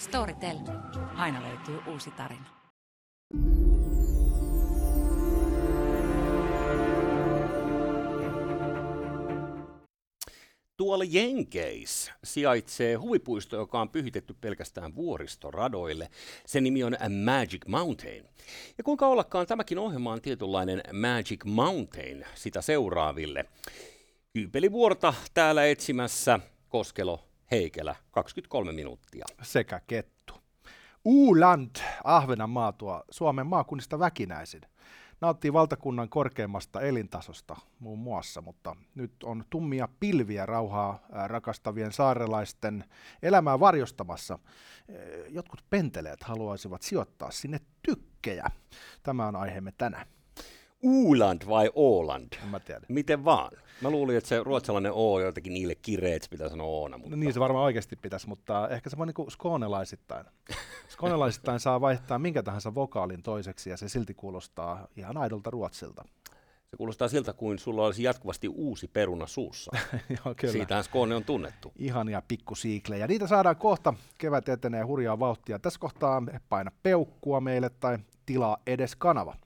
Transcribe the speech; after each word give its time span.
Storytel. 0.00 0.56
Aina 1.14 1.42
löytyy 1.42 1.92
uusi 1.92 2.10
tarina. 2.10 2.44
Tuolla 10.76 11.04
Jenkeis 11.04 12.12
sijaitsee 12.24 12.94
huvipuisto, 12.94 13.56
joka 13.56 13.80
on 13.80 13.88
pyhitetty 13.88 14.34
pelkästään 14.40 14.94
vuoristoradoille. 14.94 16.08
Sen 16.46 16.64
nimi 16.64 16.84
on 16.84 16.96
Magic 17.24 17.66
Mountain. 17.66 18.24
Ja 18.78 18.84
kuinka 18.84 19.06
ollakaan 19.06 19.46
tämäkin 19.46 19.78
ohjelma 19.78 20.12
on 20.12 20.20
tietynlainen 20.20 20.82
Magic 20.92 21.44
Mountain 21.44 22.24
sitä 22.34 22.62
seuraaville. 22.62 23.44
Kyypelivuorta 24.32 25.14
täällä 25.34 25.66
etsimässä 25.66 26.40
Koskelo 26.68 27.29
Heikelä 27.50 27.96
23 28.10 28.72
minuuttia. 28.72 29.24
sekä 29.42 29.80
kettu. 29.86 30.34
Uuland, 31.04 31.76
Ahvenanmaa 32.04 32.72
tuo 32.72 33.04
Suomen 33.10 33.46
maakunnista 33.46 33.98
väkinäisin. 33.98 34.60
Nauttii 35.20 35.52
valtakunnan 35.52 36.08
korkeimmasta 36.08 36.80
elintasosta 36.80 37.56
muun 37.78 37.98
muassa, 37.98 38.40
mutta 38.40 38.76
nyt 38.94 39.12
on 39.24 39.44
tummia 39.50 39.88
pilviä 40.00 40.46
rauhaa 40.46 41.00
rakastavien 41.26 41.92
saarelaisten 41.92 42.84
elämää 43.22 43.60
varjostamassa. 43.60 44.38
Jotkut 45.28 45.64
penteleet 45.70 46.22
haluaisivat 46.22 46.82
sijoittaa 46.82 47.30
sinne 47.30 47.60
tykkejä. 47.82 48.46
Tämä 49.02 49.26
on 49.26 49.36
aiheemme 49.36 49.72
tänään. 49.78 50.06
Uuland 50.82 51.42
vai 51.48 51.70
Åland? 51.76 52.42
En 52.42 52.48
mä 52.48 52.60
tiedä. 52.60 52.80
Miten 52.88 53.24
vaan? 53.24 53.50
Mä 53.80 53.90
luulin, 53.90 54.16
että 54.16 54.28
se 54.28 54.42
ruotsalainen 54.42 54.92
O 54.92 55.14
on 55.14 55.22
jotenkin 55.22 55.52
niille 55.52 55.74
kireet, 55.74 56.26
pitää 56.30 56.48
sanoa 56.48 56.66
Oona. 56.66 56.98
Mutta... 56.98 57.10
No 57.10 57.16
niin 57.16 57.32
se 57.32 57.40
varmaan 57.40 57.64
oikeasti 57.64 57.96
pitäisi, 57.96 58.28
mutta 58.28 58.68
ehkä 58.68 58.90
se 58.90 58.98
vaan 58.98 59.12
niin 59.16 59.30
skoonelaisittain. 59.30 60.26
Skoonelaisittain 60.88 61.60
saa 61.60 61.80
vaihtaa 61.80 62.18
minkä 62.18 62.42
tahansa 62.42 62.74
vokaalin 62.74 63.22
toiseksi 63.22 63.70
ja 63.70 63.76
se 63.76 63.88
silti 63.88 64.14
kuulostaa 64.14 64.88
ihan 64.96 65.16
aidolta 65.16 65.50
ruotsilta. 65.50 66.04
Se 66.70 66.76
kuulostaa 66.76 67.08
siltä, 67.08 67.32
kuin 67.32 67.58
sulla 67.58 67.86
olisi 67.86 68.02
jatkuvasti 68.02 68.48
uusi 68.48 68.88
peruna 68.88 69.26
suussa. 69.26 69.72
Joo, 70.24 70.34
kyllä. 70.36 70.52
Siitähän 70.52 70.84
Skåne 70.84 71.14
on 71.14 71.24
tunnettu. 71.24 71.72
Ihania 71.78 72.22
pikkusiiklejä. 72.28 73.06
Niitä 73.06 73.26
saadaan 73.26 73.56
kohta. 73.56 73.94
Kevät 74.18 74.48
etenee 74.48 74.82
hurjaa 74.82 75.18
vauhtia. 75.18 75.58
Tässä 75.58 75.80
kohtaa 75.80 76.22
paina 76.48 76.70
peukkua 76.82 77.40
meille 77.40 77.70
tai 77.70 77.98
tilaa 78.26 78.56
edes 78.66 78.96
kanava. 78.96 79.36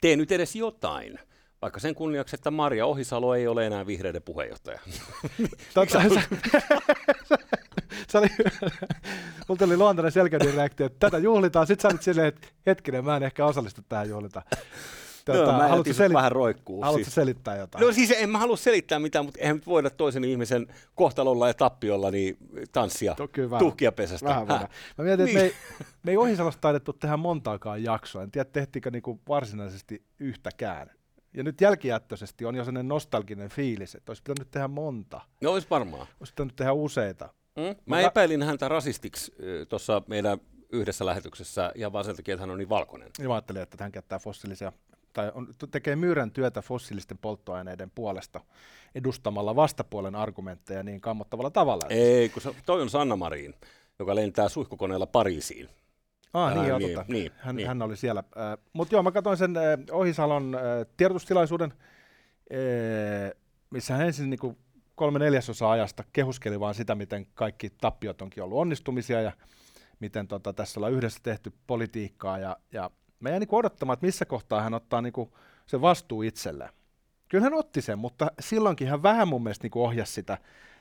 Tee 0.00 0.16
nyt 0.16 0.32
edes 0.32 0.56
jotain. 0.56 1.18
Vaikka 1.62 1.80
sen 1.80 1.94
kunniaksi, 1.94 2.36
että 2.36 2.50
Maria 2.50 2.86
Ohisalo 2.86 3.34
ei 3.34 3.46
ole 3.46 3.66
enää 3.66 3.86
vihreiden 3.86 4.22
puheenjohtaja. 4.22 4.80
Totta, 5.74 6.02
se, 6.02 6.08
se 8.08 8.18
oli, 8.18 8.28
mulla 9.48 9.58
tuli 9.58 9.76
luontainen 9.76 10.12
selkäinen 10.12 10.54
reaktio, 10.54 10.86
että 10.86 10.98
tätä 10.98 11.18
juhlitaan. 11.18 11.66
Sitten 11.66 11.82
sä 11.82 11.94
olit 11.94 12.02
silleen, 12.02 12.28
että 12.28 12.48
hetkinen, 12.66 13.04
mä 13.04 13.16
en 13.16 13.22
ehkä 13.22 13.46
osallistu 13.46 13.80
tähän 13.88 14.08
juhlitaan. 14.08 14.46
Tota, 15.26 15.52
no, 15.52 15.58
mä 15.58 15.68
haluatko, 15.68 15.92
selit- 15.92 16.12
vähän 16.14 16.32
roikkuu. 16.32 16.82
haluatko 16.82 17.04
siis. 17.04 17.14
selittää 17.14 17.56
jotain? 17.56 17.86
No 17.86 17.92
siis 17.92 18.10
en 18.10 18.30
mä 18.30 18.38
halua 18.38 18.56
selittää 18.56 18.98
mitään, 18.98 19.24
mutta 19.24 19.40
eihän 19.40 19.56
nyt 19.56 19.66
voida 19.66 19.90
toisen 19.90 20.24
ihmisen 20.24 20.66
kohtalolla 20.94 21.48
ja 21.48 21.54
tappiolla 21.54 22.10
niin 22.10 22.36
tanssia 22.72 23.16
vähän. 23.50 23.58
tuhkia 23.58 23.92
pesästä. 23.92 24.28
Vähän 24.28 24.48
voidaan. 24.48 24.68
Mä 24.98 25.04
mietin, 25.04 25.26
että 25.28 25.38
Niin. 25.38 25.52
me 25.52 25.54
ei, 25.80 25.86
me 26.02 26.10
ei 26.10 26.16
Ohisalosta 26.16 26.60
taidettu 26.60 26.92
tehdä 26.92 27.16
montaakaan 27.16 27.82
jaksoa. 27.82 28.22
En 28.22 28.30
tiedä, 28.30 28.50
tehtiinkö 28.52 28.90
niinku 28.90 29.20
varsinaisesti 29.28 30.02
yhtäkään. 30.20 30.90
Ja 31.34 31.42
nyt 31.42 31.60
jälkijättöisesti 31.60 32.44
on 32.44 32.54
jo 32.54 32.64
sellainen 32.64 32.88
nostalginen 32.88 33.48
fiilis, 33.48 33.94
että 33.94 34.10
olisi 34.10 34.22
pitänyt 34.22 34.50
tehdä 34.50 34.68
monta. 34.68 35.20
No 35.42 35.52
olisi 35.52 35.66
varmaan. 35.70 36.06
Olisi 36.20 36.32
pitänyt 36.32 36.56
tehdä 36.56 36.72
useita. 36.72 37.28
Mm? 37.56 37.62
Mä 37.62 37.76
Mä- 37.86 38.00
epäilin 38.00 38.42
häntä 38.42 38.68
rasistiksi 38.68 39.32
tuossa 39.68 40.02
meidän 40.06 40.38
yhdessä 40.72 41.06
lähetyksessä 41.06 41.72
ihan 41.74 41.92
vaan 41.92 42.04
sen 42.04 42.16
takia, 42.16 42.34
että 42.34 42.42
hän 42.42 42.50
on 42.50 42.58
niin 42.58 42.68
valkoinen. 42.68 43.10
Ja 43.18 43.28
mä 43.28 43.34
ajattelin, 43.34 43.62
että 43.62 43.84
hän 43.84 43.92
käyttää 43.92 44.18
fossiilisia, 44.18 44.72
tai 45.16 45.32
on, 45.34 45.48
tekee 45.70 45.96
myyrän 45.96 46.30
työtä 46.30 46.62
fossiilisten 46.62 47.18
polttoaineiden 47.18 47.90
puolesta 47.94 48.40
edustamalla 48.94 49.56
vastapuolen 49.56 50.14
argumentteja 50.14 50.82
niin 50.82 51.00
kammottavalla 51.00 51.50
tavalla. 51.50 51.86
Ei, 51.88 52.28
kun 52.28 52.42
se, 52.42 52.54
toi 52.66 52.82
on 52.82 52.90
Sanna 52.90 53.16
Marin, 53.16 53.54
joka 53.98 54.14
lentää 54.14 54.48
suihkukoneella 54.48 55.06
Pariisiin. 55.06 55.68
Ah, 56.32 56.50
niin, 56.50 56.58
Älä 56.58 56.68
joo, 56.68 56.78
niin, 56.78 56.98
niin, 57.08 57.32
hän, 57.36 57.56
niin. 57.56 57.68
hän 57.68 57.82
oli 57.82 57.96
siellä. 57.96 58.22
Äh, 58.36 58.58
Mutta 58.72 58.94
joo, 58.94 59.02
mä 59.02 59.12
katsoin 59.12 59.36
sen 59.36 59.56
äh, 59.56 59.62
Ohisalon 59.90 60.54
äh, 60.54 60.60
tiedotustilaisuuden, 60.96 61.72
äh, 62.52 63.32
missä 63.70 63.94
hän 63.94 64.06
ensin 64.06 64.30
niinku 64.30 64.58
kolme 64.94 65.18
neljäsosaa 65.18 65.70
ajasta 65.70 66.04
kehuskeli 66.12 66.60
vaan 66.60 66.74
sitä, 66.74 66.94
miten 66.94 67.26
kaikki 67.34 67.70
tappiot 67.70 68.22
onkin 68.22 68.42
ollut 68.42 68.58
onnistumisia 68.58 69.20
ja 69.20 69.32
miten 70.00 70.28
tota, 70.28 70.52
tässä 70.52 70.80
ollaan 70.80 70.92
yhdessä 70.92 71.20
tehty 71.22 71.52
politiikkaa. 71.66 72.38
Ja, 72.38 72.56
ja 72.72 72.90
mä 73.20 73.28
jäin 73.28 73.40
niinku 73.40 73.56
odottamaan, 73.56 73.94
että 73.94 74.06
missä 74.06 74.24
kohtaa 74.24 74.62
hän 74.62 74.74
ottaa 74.74 75.02
niinku 75.02 75.36
sen 75.66 75.80
vastuu 75.80 76.22
itselleen. 76.22 76.70
Kyllä 77.28 77.44
hän 77.44 77.54
otti 77.54 77.82
sen, 77.82 77.98
mutta 77.98 78.30
silloinkin 78.40 78.88
hän 78.88 79.02
vähän 79.02 79.28
mun 79.28 79.42
mielestä 79.42 79.64
niinku 79.64 79.84
ohjasi 79.84 80.12
sitä. 80.12 80.38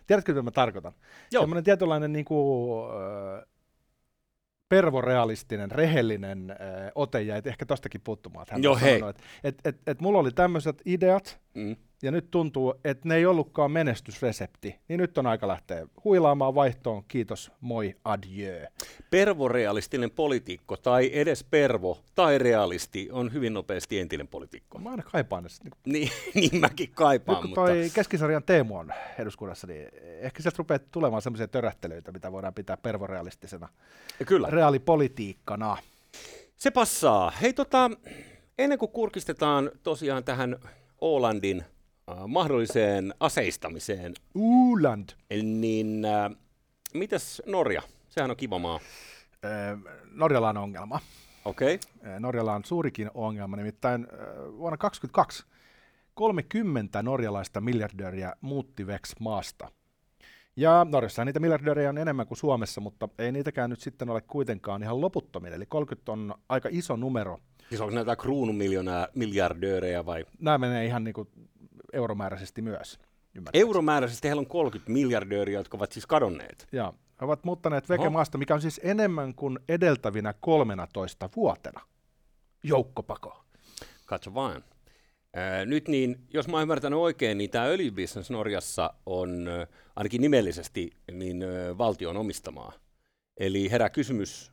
Tiedätkö, 0.08 0.32
mitä 0.32 0.42
mä 0.42 0.52
tarkoitan? 0.52 0.94
Joo. 1.32 1.42
Semmoinen 1.42 1.64
tietynlainen 1.64 2.14
niinku, 2.14 2.70
äh, 3.38 3.46
pervorealistinen, 4.70 5.72
rehellinen 5.72 6.52
äh, 6.52 6.58
ote 6.96 7.22
jäi 7.22 7.42
ehkä 7.46 7.66
tostakin 7.66 8.02
puuttumaan. 8.02 8.46
Hän 8.50 8.64
Joo, 8.64 8.80
sanonut, 8.80 9.10
että 9.10 9.24
et, 9.44 9.56
et, 9.66 9.82
et 9.88 10.02
mulla 10.02 10.20
oli 10.20 10.32
tämmöiset 10.32 10.82
ideat, 10.86 11.40
Mm. 11.54 11.76
Ja 12.02 12.12
nyt 12.12 12.32
tuntuu, 12.32 12.74
että 12.84 13.08
ne 13.08 13.16
ei 13.16 13.26
ollutkaan 13.26 13.72
menestysresepti. 13.72 14.80
Niin 14.88 15.00
nyt 15.00 15.18
on 15.18 15.28
aika 15.28 15.48
lähteä 15.48 15.88
huilaamaan 16.04 16.56
vaihtoon. 16.56 17.04
Kiitos, 17.08 17.52
moi, 17.62 17.96
adieu. 18.06 18.68
Pervorealistinen 19.10 20.12
poliitikko 20.12 20.78
tai 20.78 21.10
edes 21.14 21.44
pervo 21.44 22.04
tai 22.16 22.38
realisti 22.38 23.10
on 23.12 23.34
hyvin 23.34 23.54
nopeasti 23.54 24.00
entinen 24.00 24.28
poliitikko. 24.28 24.80
Mä 24.80 24.90
aina 24.90 25.04
kaipaan 25.04 25.44
ne. 25.44 25.50
Niin, 25.86 26.10
Niin, 26.34 26.60
mäkin 26.60 26.88
nyt 26.88 26.96
kaipaan, 26.96 27.42
kun 27.42 27.50
mutta 27.50 27.62
toi 27.62 27.92
keskisarjan 27.94 28.44
Teemu 28.44 28.78
on 28.78 28.94
eduskunnassa, 29.20 29.68
niin 29.68 29.88
ehkä 30.02 30.42
sieltä 30.44 30.58
rupeaa 30.58 30.80
tulemaan 30.92 31.22
semmoisia 31.22 31.48
törähtelyitä, 31.48 32.12
mitä 32.12 32.32
voidaan 32.32 32.54
pitää 32.54 32.78
pervorealistisena 32.78 33.70
kyllä. 34.26 34.50
reaalipolitiikkana. 34.50 35.78
Se 36.56 36.72
passaa. 36.72 37.32
Hei 37.42 37.54
tota, 37.54 37.92
ennen 38.58 38.80
kuin 38.80 38.92
kurkistetaan 38.92 39.72
tosiaan 39.84 40.24
tähän 40.24 40.60
Ålandin 41.02 41.66
äh, 42.12 42.28
mahdolliseen 42.28 43.14
aseistamiseen, 43.20 44.14
Uuland. 44.36 45.10
niin 45.44 46.06
äh, 46.06 46.32
mitäs 46.94 47.42
Norja? 47.46 47.82
Sehän 48.10 48.32
on 48.32 48.38
kiva 48.38 48.60
maa. 48.60 48.80
Öö, 49.46 49.78
Norjalla 50.12 50.50
on 50.50 50.58
ongelma. 50.58 51.00
Okei. 51.46 51.76
Okay. 51.76 52.12
Öö, 52.12 52.20
Norjalla 52.20 52.54
on 52.54 52.66
suurikin 52.66 53.12
ongelma, 53.14 53.58
nimittäin 53.58 54.08
vuonna 54.58 54.78
2022 54.78 55.46
30 56.16 57.04
norjalaista 57.04 57.62
miljardööriä 57.62 58.34
muutti 58.42 58.88
Vex 58.88 59.14
maasta. 59.20 59.72
Ja 60.56 60.86
Norjassa 60.90 61.26
niitä 61.26 61.40
miljardöörejä 61.40 61.90
on 61.90 61.98
enemmän 61.98 62.28
kuin 62.28 62.38
Suomessa, 62.38 62.82
mutta 62.82 63.10
ei 63.20 63.32
niitäkään 63.32 63.70
nyt 63.70 63.80
sitten 63.80 64.10
ole 64.10 64.22
kuitenkaan 64.22 64.84
ihan 64.84 65.02
loputtomia. 65.02 65.56
Eli 65.56 65.66
30 65.66 66.12
on 66.12 66.36
aika 66.50 66.70
iso 66.72 66.96
numero. 66.96 67.40
Siis 67.70 67.82
onko 67.82 67.96
näitä 67.96 68.16
kruunumiljonää 68.16 69.08
miljardöörejä 69.16 70.06
vai? 70.06 70.26
Nämä 70.40 70.58
menee 70.58 70.86
ihan 70.86 71.04
niin 71.04 71.14
kuin 71.14 71.28
euromääräisesti 71.96 72.62
myös. 72.62 73.00
Euromääräisesti 73.54 74.28
heillä 74.28 74.40
on 74.40 74.48
30 74.48 74.92
miljardööriä, 74.92 75.60
jotka 75.60 75.78
ovat 75.78 75.92
siis 75.92 76.06
kadonneet. 76.08 76.68
Ja 76.72 76.94
he 77.22 77.26
ovat 77.26 77.44
muuttaneet 77.44 77.90
Veke 77.90 78.02
Oho. 78.02 78.10
maasta, 78.10 78.38
mikä 78.38 78.54
on 78.54 78.62
siis 78.62 78.82
enemmän 78.84 79.36
kuin 79.36 79.60
edeltävinä 79.70 80.34
13 80.40 81.30
vuotena. 81.36 81.82
Joukkopako. 82.64 83.46
Katso 84.06 84.34
vaan. 84.34 84.64
Ää, 85.34 85.66
nyt 85.66 85.88
niin, 85.88 86.16
jos 86.34 86.48
mä 86.48 86.54
oon 86.54 86.62
ymmärtänyt 86.62 87.00
oikein, 87.00 87.38
niin 87.38 87.50
tämä 87.50 87.66
öljybisnes 87.66 88.30
Norjassa 88.30 88.94
on 89.06 89.50
ainakin 89.96 90.22
nimellisesti 90.22 90.92
niin 91.12 91.44
valtion 91.78 92.18
omistamaa. 92.18 92.72
Eli 93.38 93.72
herää 93.72 93.90
kysymys, 93.90 94.52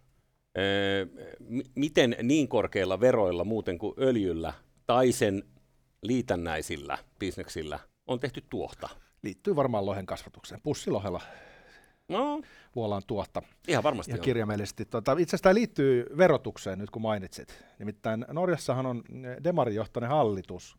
m- 1.49 1.61
miten 1.75 2.17
niin 2.23 2.49
korkeilla 2.49 3.01
veroilla 3.01 3.45
muuten 3.45 3.79
kuin 3.79 3.95
öljyllä 3.99 4.53
tai 4.87 5.13
sen 5.13 5.43
liitännäisillä 6.03 6.99
bisneksillä 7.19 7.79
on 8.07 8.21
tehty 8.21 8.45
tuohta? 8.51 8.89
Liittyy 9.23 9.57
varmaan 9.57 9.87
lohen 9.87 10.07
kasvatukseen. 10.07 10.61
Pussilohella 10.63 11.21
No, 12.09 12.41
vuolaan 12.75 13.03
tuotta. 13.07 13.43
ihan 13.69 13.83
varmasti 13.85 14.11
Ihan 14.13 14.21
on. 14.21 14.25
kirjaimellisesti. 14.25 14.85
Tota, 14.85 15.13
itse 15.13 15.23
asiassa 15.23 15.43
tämä 15.43 15.55
liittyy 15.55 16.07
verotukseen 16.17 16.79
nyt 16.79 16.91
kun 16.91 17.03
mainitsit. 17.03 17.65
Nimittäin 17.79 18.25
Norjassahan 18.29 18.87
on 18.87 19.03
demarijohtoinen 19.45 20.11
hallitus, 20.11 20.77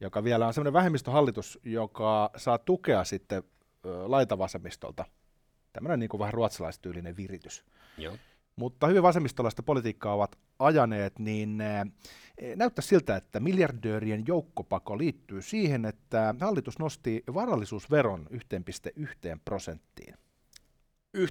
joka 0.00 0.24
vielä 0.24 0.46
on 0.46 0.54
semmoinen 0.54 0.72
vähemmistöhallitus, 0.72 1.58
joka 1.64 2.30
saa 2.36 2.58
tukea 2.58 3.04
sitten 3.04 3.42
laitavasemmistolta. 4.06 5.04
Tämmöinen 5.72 5.98
niin 5.98 6.08
kuin 6.08 6.18
vähän 6.18 6.34
ruotsalaistyylinen 6.34 7.16
viritys. 7.16 7.64
Joo. 7.98 8.16
Mutta 8.56 8.86
hyvin 8.86 9.02
vasemmistolaista 9.02 9.62
politiikkaa 9.62 10.14
ovat 10.14 10.38
ajaneet, 10.58 11.18
niin 11.18 11.60
eh, 11.60 12.56
näyttää 12.56 12.82
siltä, 12.82 13.16
että 13.16 13.40
miljardöörien 13.40 14.24
joukkopako 14.26 14.98
liittyy 14.98 15.42
siihen, 15.42 15.84
että 15.84 16.34
hallitus 16.40 16.78
nosti 16.78 17.24
varallisuusveron 17.34 18.26
1,1 18.32 18.38
prosenttiin. 19.44 20.14
1,1, 21.16 21.22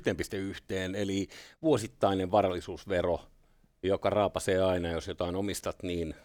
eli 0.95 1.27
vuosittainen 1.61 2.31
varallisuusvero, 2.31 3.19
joka 3.83 4.09
raapasee 4.09 4.63
aina, 4.63 4.89
jos 4.89 5.07
jotain 5.07 5.35
omistat, 5.35 5.83
niin 5.83 6.15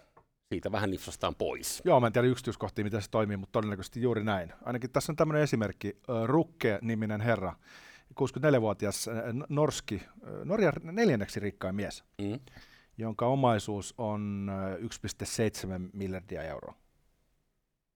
siitä 0.48 0.72
vähän 0.72 0.90
nipsastaan 0.90 1.34
pois. 1.34 1.82
Joo, 1.84 2.00
mä 2.00 2.06
en 2.06 2.12
tiedä 2.12 2.28
yksityiskohtia, 2.28 2.84
miten 2.84 3.02
se 3.02 3.10
toimii, 3.10 3.36
mutta 3.36 3.52
todennäköisesti 3.52 4.02
juuri 4.02 4.24
näin. 4.24 4.52
Ainakin 4.64 4.90
tässä 4.90 5.12
on 5.12 5.16
tämmöinen 5.16 5.42
esimerkki. 5.42 5.96
Rukke-niminen 6.26 7.20
herra, 7.20 7.52
64-vuotias 8.14 9.10
norski, 9.48 10.02
Norjan 10.44 10.72
neljänneksi 10.82 11.40
rikkain 11.40 11.74
mies, 11.74 12.04
mm. 12.22 12.40
jonka 12.98 13.26
omaisuus 13.26 13.94
on 13.98 14.50
1,7 14.80 15.90
miljardia 15.92 16.42
euroa. 16.42 16.74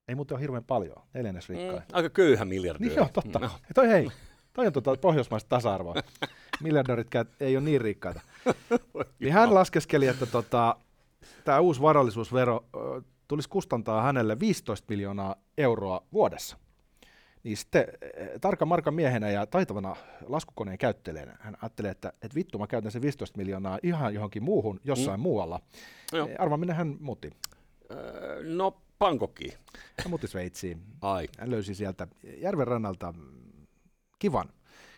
Ei 0.08 0.14
muuten 0.14 0.34
ole 0.34 0.42
hirveän 0.42 0.64
paljon, 0.64 0.96
neljännes 1.14 1.48
rikkain. 1.48 1.78
Mm, 1.78 1.86
aika 1.92 2.10
köyhä 2.10 2.44
miljardi. 2.44 2.84
Niin 2.84 2.96
joo, 2.96 3.08
totta. 3.12 3.38
No. 3.38 3.50
Toi 3.74 3.88
hei, 3.88 4.10
toi 4.52 4.66
on 4.66 4.72
tuota 4.72 4.96
pohjoismaista 4.96 5.48
tasa-arvoa. 5.48 5.94
Miljardöörit 6.62 7.08
ei 7.40 7.56
ole 7.56 7.64
niin 7.64 7.80
rikkaita. 7.80 8.20
niin 9.20 9.32
hän 9.32 9.54
laskeskeli, 9.54 10.06
että 10.06 10.26
tota, 10.26 10.76
tämä 11.44 11.60
uusi 11.60 11.80
varallisuusvero 11.80 12.64
tulisi 13.28 13.48
kustantaa 13.48 14.02
hänelle 14.02 14.40
15 14.40 14.86
miljoonaa 14.88 15.36
euroa 15.58 16.02
vuodessa. 16.12 16.56
Niin 17.44 17.56
sitten 17.56 17.84
tarkan 18.40 18.68
markan 18.68 18.94
miehenä 18.94 19.30
ja 19.30 19.46
taitavana 19.46 19.96
laskukoneen 20.26 20.78
käyttelijänä 20.78 21.36
hän 21.40 21.56
ajattelee, 21.62 21.90
että, 21.90 22.08
että 22.08 22.34
vittu 22.34 22.58
mä 22.58 22.66
käytän 22.66 22.92
sen 22.92 23.02
15 23.02 23.38
miljoonaa 23.38 23.78
ihan 23.82 24.14
johonkin 24.14 24.42
muuhun 24.42 24.80
jossain 24.84 25.20
mm. 25.20 25.22
muualla. 25.22 25.60
No. 26.12 26.28
Arva, 26.38 26.56
minne 26.56 26.74
hän 26.74 26.96
muutti? 27.00 27.30
Öö, 27.90 28.42
no 28.42 28.80
Bangkokiin. 28.98 29.52
Hän 29.98 30.10
muutti 30.10 30.28
Sveitsiin. 30.28 30.82
Ai. 31.00 31.28
Hän 31.38 31.50
löysi 31.50 31.74
sieltä 31.74 32.06
järven 32.36 32.66
rannalta 32.66 33.14
kivan 34.18 34.48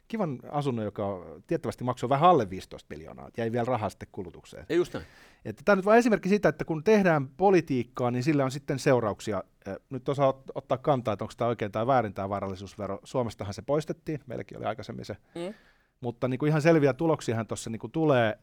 kivan 0.08 0.38
asunnon, 0.50 0.84
joka 0.84 1.24
tiettävästi 1.46 1.84
maksoi 1.84 2.08
vähän 2.08 2.30
alle 2.30 2.50
15 2.50 2.86
miljoonaa, 2.94 3.30
jäi 3.36 3.52
vielä 3.52 3.64
rahaa 3.64 3.90
sitten 3.90 4.08
kulutukseen. 4.12 4.66
Ei 4.68 4.76
just 4.76 4.94
näin. 4.94 5.06
Että 5.44 5.62
tämä 5.64 5.74
on 5.74 5.78
nyt 5.78 5.86
vain 5.86 5.98
esimerkki 5.98 6.28
siitä, 6.28 6.48
että 6.48 6.64
kun 6.64 6.84
tehdään 6.84 7.28
politiikkaa, 7.28 8.10
niin 8.10 8.22
sillä 8.22 8.44
on 8.44 8.50
sitten 8.50 8.78
seurauksia. 8.78 9.44
Nyt 9.90 10.08
osaa 10.08 10.42
ottaa 10.54 10.78
kantaa, 10.78 11.12
että 11.12 11.24
onko 11.24 11.34
tämä 11.36 11.48
oikein 11.48 11.72
tai 11.72 11.86
väärin 11.86 12.14
tämä 12.14 12.28
varallisuusvero. 12.28 12.98
Suomestahan 13.04 13.54
se 13.54 13.62
poistettiin, 13.62 14.20
meilläkin 14.26 14.58
oli 14.58 14.66
aikaisemmin 14.66 15.04
se. 15.04 15.16
Mm. 15.34 15.54
Mutta 16.00 16.28
niin 16.28 16.38
kuin 16.38 16.48
ihan 16.48 16.62
selviä 16.62 16.92
tuloksiahan 16.92 17.46
tuossa 17.46 17.70
niin 17.70 17.90
tulee, 17.92 18.38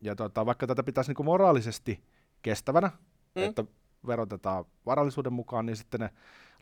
ja 0.00 0.16
tota, 0.16 0.46
vaikka 0.46 0.66
tätä 0.66 0.82
pitäisi 0.82 1.10
niin 1.10 1.16
kuin 1.16 1.26
moraalisesti 1.26 2.04
kestävänä, 2.42 2.90
mm. 3.34 3.42
että 3.42 3.64
verotetaan 4.06 4.64
varallisuuden 4.86 5.32
mukaan, 5.32 5.66
niin 5.66 5.76
sitten 5.76 6.00
ne 6.00 6.10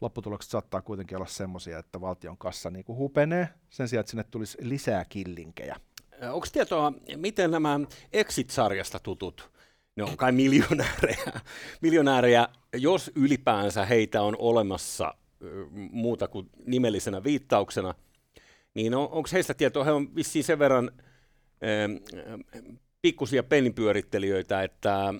lopputulokset 0.02 0.50
saattaa 0.50 0.82
kuitenkin 0.82 1.16
olla 1.16 1.26
semmoisia, 1.26 1.78
että 1.78 2.00
valtion 2.00 2.38
kassa 2.38 2.70
niin 2.70 2.84
kuin 2.84 2.98
hupenee 2.98 3.48
sen 3.70 3.88
sijaan, 3.88 4.00
että 4.00 4.10
sinne 4.10 4.24
tulisi 4.24 4.58
lisää 4.60 5.04
killinkejä. 5.04 5.76
Onko 6.32 6.46
tietoa, 6.52 6.92
miten 7.16 7.50
nämä 7.50 7.80
Exit-sarjasta 8.12 8.98
tutut, 8.98 9.50
ne 9.96 10.02
on 10.02 10.16
kai 10.16 10.32
miljonäärejä, 10.32 11.32
miljonäärejä, 11.80 12.48
jos 12.74 13.10
ylipäänsä 13.14 13.84
heitä 13.84 14.22
on 14.22 14.36
olemassa 14.38 15.14
muuta 15.90 16.28
kuin 16.28 16.50
nimellisenä 16.66 17.24
viittauksena, 17.24 17.94
niin 18.74 18.94
on, 18.94 19.02
onko 19.02 19.28
heistä 19.32 19.54
tietoa, 19.54 19.84
he 19.84 19.92
on 19.92 20.14
vissiin 20.14 20.44
sen 20.44 20.58
verran 20.58 20.90
pikkusia 23.02 23.42
penninpyörittelijöitä, 23.42 24.62
että 24.62 25.14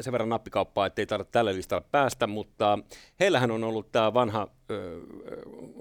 sen 0.00 0.12
verran 0.12 0.28
nappikauppaa, 0.28 0.86
ettei 0.86 1.06
tarvitse 1.06 1.32
tälle 1.32 1.54
listalle 1.54 1.84
päästä, 1.90 2.26
mutta 2.26 2.78
heillähän 3.20 3.50
on 3.50 3.64
ollut 3.64 3.92
tämä 3.92 4.14
vanha 4.14 4.48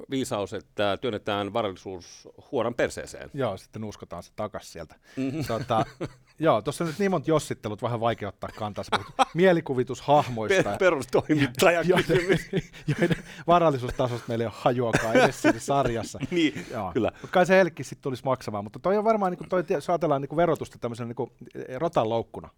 viisaus, 0.10 0.54
että 0.54 0.98
työnnetään 1.01 1.54
varallisuus 1.54 2.28
huoran 2.51 2.74
perseeseen. 2.74 3.30
Joo, 3.34 3.57
sitten 3.57 3.84
uskotaan 3.84 4.24
se 4.24 4.31
takaisin 4.36 4.72
sieltä. 4.72 4.95
Mm-hmm. 5.16 5.45
Tota, 5.48 5.86
joo, 6.39 6.62
tuossa 6.62 6.84
nyt 6.84 7.00
niin 7.00 7.12
monta 7.12 7.31
jossittelut 7.31 7.81
vähän 7.81 8.00
vaikea 8.00 8.30
ottaa 8.30 8.50
kantaa. 8.57 8.84
Mielikuvitushahmoista. 9.34 10.63
Per, 10.63 10.78
perustoimittaja 10.78 11.81
joiden, 11.81 12.39
joiden 13.00 13.18
varallisuustasosta 13.48 14.25
meillä 14.28 14.44
ei 14.44 14.48
ole 14.48 14.54
hajuakaan 14.57 15.16
edes 15.16 15.42
siinä 15.42 15.60
sarjassa. 15.60 16.19
niin, 16.31 16.66
joo. 16.72 16.92
kyllä. 16.94 17.12
Mutta 17.22 17.34
kai 17.34 17.45
se 17.45 17.56
heillekin 17.56 17.86
sitten 17.86 18.04
tulisi 18.04 18.24
maksamaan. 18.24 18.63
Mutta 18.63 18.80
toi 18.80 18.98
on 18.98 19.04
varmaan, 19.04 19.31
niin 19.31 19.38
kuin 19.38 19.50
toi, 19.50 19.63
jos 19.69 19.89
ajatellaan 19.89 20.22
niin 20.22 20.30
kuin 20.30 20.38
verotusta 20.38 20.80
tämmöisen 20.80 21.07
niin 21.07 21.16
kuin 21.16 21.31
rotan 21.75 22.10
loukkuna, 22.10 22.50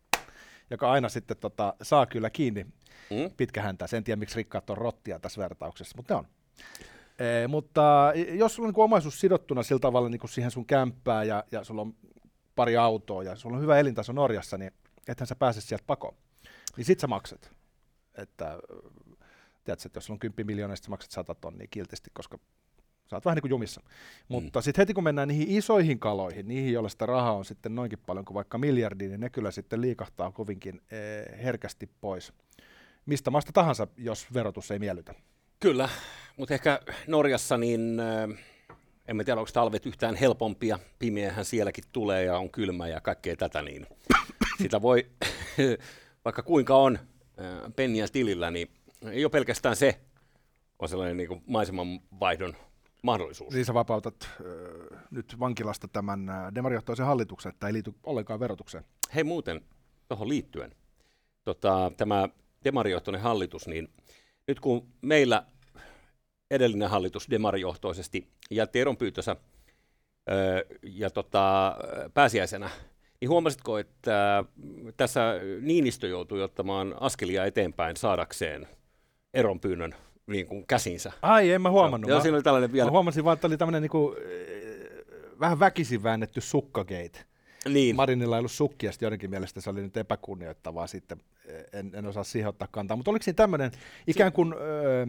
joka 0.70 0.92
aina 0.92 1.10
sitten 1.10 1.38
tota, 1.38 1.74
saa 1.82 2.06
kyllä 2.06 2.30
kiinni 2.30 2.64
mm. 3.10 3.32
pitkähäntä. 3.38 3.88
Sen 3.88 4.04
tiedä, 4.04 4.20
miksi 4.20 4.36
rikkaat 4.36 4.70
on 4.70 4.78
rottia 4.78 5.20
tässä 5.20 5.42
vertauksessa, 5.42 5.98
mutta 5.98 6.14
ne 6.14 6.18
on. 6.18 6.28
E, 7.20 7.48
mutta 7.48 8.14
jos 8.34 8.56
sulla 8.56 8.68
on 8.68 8.74
niin 8.74 8.84
omaisuus 8.84 9.20
sidottuna 9.20 9.64
sillä 9.64 9.80
tavalla 9.80 10.10
niin 10.10 10.20
kuin 10.20 10.30
siihen 10.30 10.52
sun 10.52 10.66
kämppään 10.66 11.28
ja, 11.28 11.44
ja 11.52 11.64
sulla 11.64 11.82
on 11.82 11.96
pari 12.56 12.78
autoa 12.78 13.24
ja 13.24 13.36
sulla 13.36 13.56
on 13.56 13.62
hyvä 13.62 13.80
elintaso 13.80 14.14
Norjassa, 14.14 14.58
niin 14.58 14.72
ethän 15.08 15.28
sä 15.28 15.36
pääse 15.36 15.62
sieltä 15.62 15.84
pakoon. 15.88 16.16
Niin 16.78 16.86
sit 16.86 17.00
sä 17.00 17.08
maksat. 17.08 17.52
Että, 18.16 18.60
tiedätkö, 19.64 19.88
että 19.88 19.98
jos 19.98 20.06
sulla 20.06 20.16
on 20.16 20.20
10 20.20 20.46
miljoonaa, 20.46 20.76
sä 20.76 20.90
maksat 20.90 21.12
100 21.12 21.36
tonnia 21.36 21.68
kiltisti, 21.72 22.10
koska 22.14 22.40
sä 23.10 23.16
oot 23.16 23.26
vähän 23.26 23.36
niin 23.36 23.42
kuin 23.42 23.50
jumissa. 23.50 23.82
Mm. 23.82 23.90
Mutta 24.28 24.62
sitten 24.62 24.82
heti 24.82 24.94
kun 24.94 25.04
mennään 25.04 25.28
niihin 25.28 25.48
isoihin 25.50 26.00
kaloihin, 26.00 26.48
niihin, 26.48 26.74
joilla 26.74 26.90
sitä 26.90 27.06
rahaa 27.06 27.34
on 27.34 27.46
sitten 27.46 27.76
noinkin 27.76 28.00
paljon 28.06 28.26
kuin 28.26 28.36
vaikka 28.36 28.58
miljardi, 28.58 29.08
niin 29.08 29.20
ne 29.20 29.30
kyllä 29.30 29.52
sitten 29.52 29.82
liikahtaa 29.82 30.32
kovinkin 30.32 30.82
eh, 30.92 31.44
herkästi 31.44 31.90
pois. 32.02 32.34
Mistä 33.06 33.32
maasta 33.32 33.52
tahansa, 33.52 33.88
jos 33.98 34.34
verotus 34.34 34.72
ei 34.72 34.80
miellytä. 34.80 35.14
Kyllä, 35.60 35.90
mutta 36.38 36.54
ehkä 36.54 36.80
Norjassa 37.08 37.58
niin 37.58 38.00
äh, 38.00 38.40
en 39.08 39.18
tiedä, 39.26 39.40
onko 39.40 39.52
talvet 39.54 39.86
yhtään 39.86 40.16
helpompia. 40.16 40.80
Pimeähän 41.00 41.46
sielläkin 41.46 41.84
tulee 41.92 42.24
ja 42.24 42.38
on 42.38 42.50
kylmä 42.50 42.88
ja 42.88 43.02
kaikkea 43.02 43.36
tätä, 43.36 43.62
niin 43.62 43.88
sitä 44.62 44.82
voi, 44.82 45.06
vaikka 46.26 46.44
kuinka 46.44 46.76
on 46.76 47.00
äh, 47.00 47.74
penniä 47.76 48.08
tilillä, 48.12 48.52
niin 48.52 48.68
ei 49.12 49.26
ole 49.26 49.30
pelkästään 49.30 49.76
se, 49.76 50.00
on 50.80 50.90
sellainen 50.90 51.18
niin 51.18 51.28
kuin 51.28 51.44
maisemanvaihdon 51.46 52.56
mahdollisuus. 53.04 53.54
Siis 53.54 53.68
sä 53.68 53.74
vapautat 53.74 54.16
äh, 54.24 55.00
nyt 55.12 55.36
vankilasta 55.40 55.88
tämän 55.88 56.30
äh, 56.30 56.56
demarijohtoisen 56.56 57.06
hallituksen, 57.06 57.50
että 57.50 57.68
ei 57.68 57.74
liity 57.74 57.94
ollenkaan 58.04 58.40
verotukseen. 58.40 58.84
Hei 59.16 59.24
muuten, 59.24 59.62
tuohon 60.08 60.30
liittyen, 60.30 60.76
tota, 61.44 61.92
tämä 61.98 62.30
demarijohtoinen 62.64 63.22
hallitus, 63.22 63.68
niin 63.68 63.88
nyt 64.48 64.60
kun 64.60 64.88
meillä 65.02 65.46
edellinen 66.52 66.90
hallitus 66.90 67.30
demarijohtoisesti 67.30 68.28
jätti 68.52 68.80
eronpyytönsä 68.80 69.36
öö, 70.32 70.62
ja 70.84 71.10
tota, 71.10 71.76
pääsiäisenä, 72.14 72.70
niin 73.22 73.30
huomasitko, 73.30 73.78
että 73.78 74.44
tässä 74.98 75.34
Niinistö 75.62 76.08
joutui 76.08 76.44
ottamaan 76.44 76.96
askelia 77.00 77.46
eteenpäin 77.46 77.98
saadakseen 77.98 78.68
eronpyynnön 79.34 79.96
niin 80.30 80.48
kuin 80.48 80.68
käsinsä? 80.68 81.12
Ai, 81.22 81.52
en 81.52 81.62
mä 81.62 81.70
huomannut. 81.70 82.10
Ja, 82.10 82.16
mä, 82.16 82.22
siinä 82.22 82.36
oli 82.36 82.44
tällainen 82.44 82.72
vielä. 82.72 82.88
Mä 82.88 82.92
huomasin 82.92 83.24
vaan, 83.24 83.34
että 83.34 83.48
oli 83.48 83.58
tämmöinen 83.58 83.82
niin 83.82 83.90
kuin, 83.90 84.16
vähän 85.40 85.60
väkisin 85.60 86.04
väännetty 86.04 86.42
sukkagate. 86.42 87.26
Niin. 87.70 87.96
Marinilla 87.96 88.36
ei 88.36 88.40
ollut 88.40 88.52
sukkia, 88.52 88.92
sitten 88.92 89.08
joidenkin 89.08 89.30
mielestä 89.30 89.62
se 89.62 89.70
oli 89.70 89.82
nyt 89.82 89.98
epäkunnioittavaa 89.98 90.88
sitten, 90.88 91.22
en, 91.74 91.92
en 91.94 92.06
osaa 92.06 92.24
siihen 92.24 92.50
ottaa 92.50 92.68
kantaa. 92.72 92.98
Mutta 92.98 93.12
oliko 93.12 93.24
siinä 93.24 93.36
tämmöinen 93.36 93.72
ikään 94.08 94.32
kuin 94.32 94.54
ö, 94.54 95.08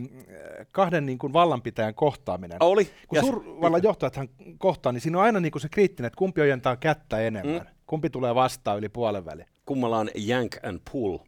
kahden 0.72 1.06
niin 1.06 1.18
kuin 1.18 1.32
vallanpitäjän 1.32 1.94
kohtaaminen? 1.94 2.56
Oli. 2.60 2.84
Kun 2.84 3.16
ja 3.16 3.22
suurvallan 3.22 3.82
johtajathan 3.82 4.28
kohtaa, 4.58 4.92
niin 4.92 5.00
siinä 5.00 5.18
on 5.18 5.24
aina 5.24 5.40
niin 5.40 5.52
kuin 5.52 5.62
se 5.62 5.68
kriittinen, 5.68 6.06
että 6.06 6.18
kumpi 6.18 6.40
ojentaa 6.40 6.76
kättä 6.76 7.20
enemmän, 7.20 7.62
mm. 7.62 7.66
kumpi 7.86 8.10
tulee 8.10 8.34
vastaan 8.34 8.78
yli 8.78 8.88
puolen 8.88 9.24
väliin. 9.24 9.48
Kummalla 9.66 9.98
on 9.98 10.10
yank 10.28 10.56
and 10.62 10.80
pull 10.92 11.18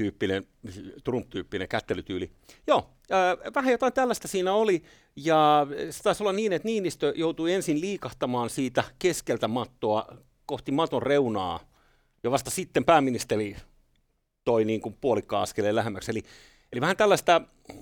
tyyppinen, 0.00 0.46
Trump-tyyppinen 1.04 1.68
kättelytyyli. 1.68 2.30
Joo, 2.66 2.90
äh, 3.12 3.54
vähän 3.54 3.72
jotain 3.72 3.92
tällaista 3.92 4.28
siinä 4.28 4.52
oli, 4.52 4.82
ja 5.16 5.66
se 5.90 6.02
taisi 6.02 6.22
olla 6.22 6.32
niin, 6.32 6.52
että 6.52 6.68
Niinistö 6.68 7.12
joutui 7.16 7.52
ensin 7.52 7.80
liikahtamaan 7.80 8.50
siitä 8.50 8.84
keskeltä 8.98 9.48
mattoa 9.48 10.16
kohti 10.46 10.72
maton 10.72 11.02
reunaa, 11.02 11.60
ja 12.22 12.30
vasta 12.30 12.50
sitten 12.50 12.84
pääministeri 12.84 13.56
toi 14.44 14.64
niin 14.64 14.80
kuin 14.80 14.96
puolikkaan 15.00 15.42
askeleen 15.42 15.76
lähemmäksi. 15.76 16.10
Eli, 16.10 16.22
eli 16.72 16.80
vähän 16.80 16.96
tällaista 16.96 17.40
äh, 17.70 17.76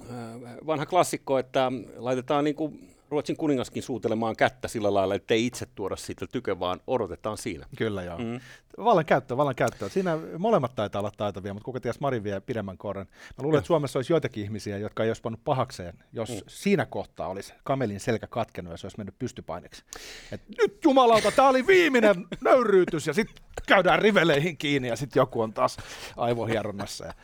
vanha 0.67 0.87
klassikko, 0.87 1.39
että 1.39 1.73
laitetaan 1.97 2.45
niin 2.45 2.57
kuin 2.57 2.97
Ruotsin 3.11 3.37
kuningaskin 3.37 3.83
suutelemaan 3.83 4.37
kättä 4.37 4.69
sillä 4.69 4.95
lailla, 4.95 5.15
että 5.15 5.35
ei 5.35 5.47
itse 5.47 5.67
tuoda 5.75 5.97
siitä 5.97 6.27
tykö, 6.27 6.59
vaan 6.59 6.81
odotetaan 6.87 7.39
siinä. 7.39 7.67
Kyllä 7.77 8.03
joo. 8.03 8.19
Mm. 8.19 8.41
Vallan 8.79 9.05
käyttö, 9.05 9.37
vallan 9.37 9.55
käyttö. 9.55 9.89
Siinä 9.89 10.19
molemmat 10.39 10.75
taitaa 10.75 11.01
olla 11.01 11.13
taitavia, 11.17 11.55
mutta 11.55 11.65
kuka 11.65 11.81
ties 11.81 12.01
Mari 12.01 12.25
vie 12.25 12.41
pidemmän 12.41 12.79
korren. 12.79 13.07
Mä 13.11 13.43
luulen, 13.43 13.59
että 13.59 13.67
Suomessa 13.67 13.99
olisi 13.99 14.13
joitakin 14.13 14.45
ihmisiä, 14.45 14.79
jotka 14.79 15.05
ei 15.05 15.11
olisi 15.11 15.23
pannut 15.23 15.45
pahakseen, 15.45 15.95
jos 16.13 16.29
mm. 16.29 16.41
siinä 16.47 16.87
kohtaa 16.87 17.29
olisi 17.29 17.55
kamelin 17.65 18.01
selkä 18.01 18.27
katkenut 18.27 18.71
ja 18.71 18.77
se 18.77 18.87
olisi 18.87 18.99
mennyt 18.99 19.19
pystypaineksi. 19.19 19.85
Et 20.33 20.41
nyt 20.63 20.85
jumalauta, 20.85 21.31
tämä 21.31 21.49
oli 21.49 21.67
viimeinen 21.67 22.27
nöyryytys 22.45 23.07
ja 23.07 23.15
sitten 23.15 23.45
käydään 23.67 23.99
riveleihin 23.99 24.57
kiinni 24.57 24.89
ja 24.89 24.97
sitten 24.97 25.21
joku 25.21 25.41
on 25.41 25.53
taas 25.53 25.77
aivohieronnassa. 26.17 27.07
Ja 27.07 27.15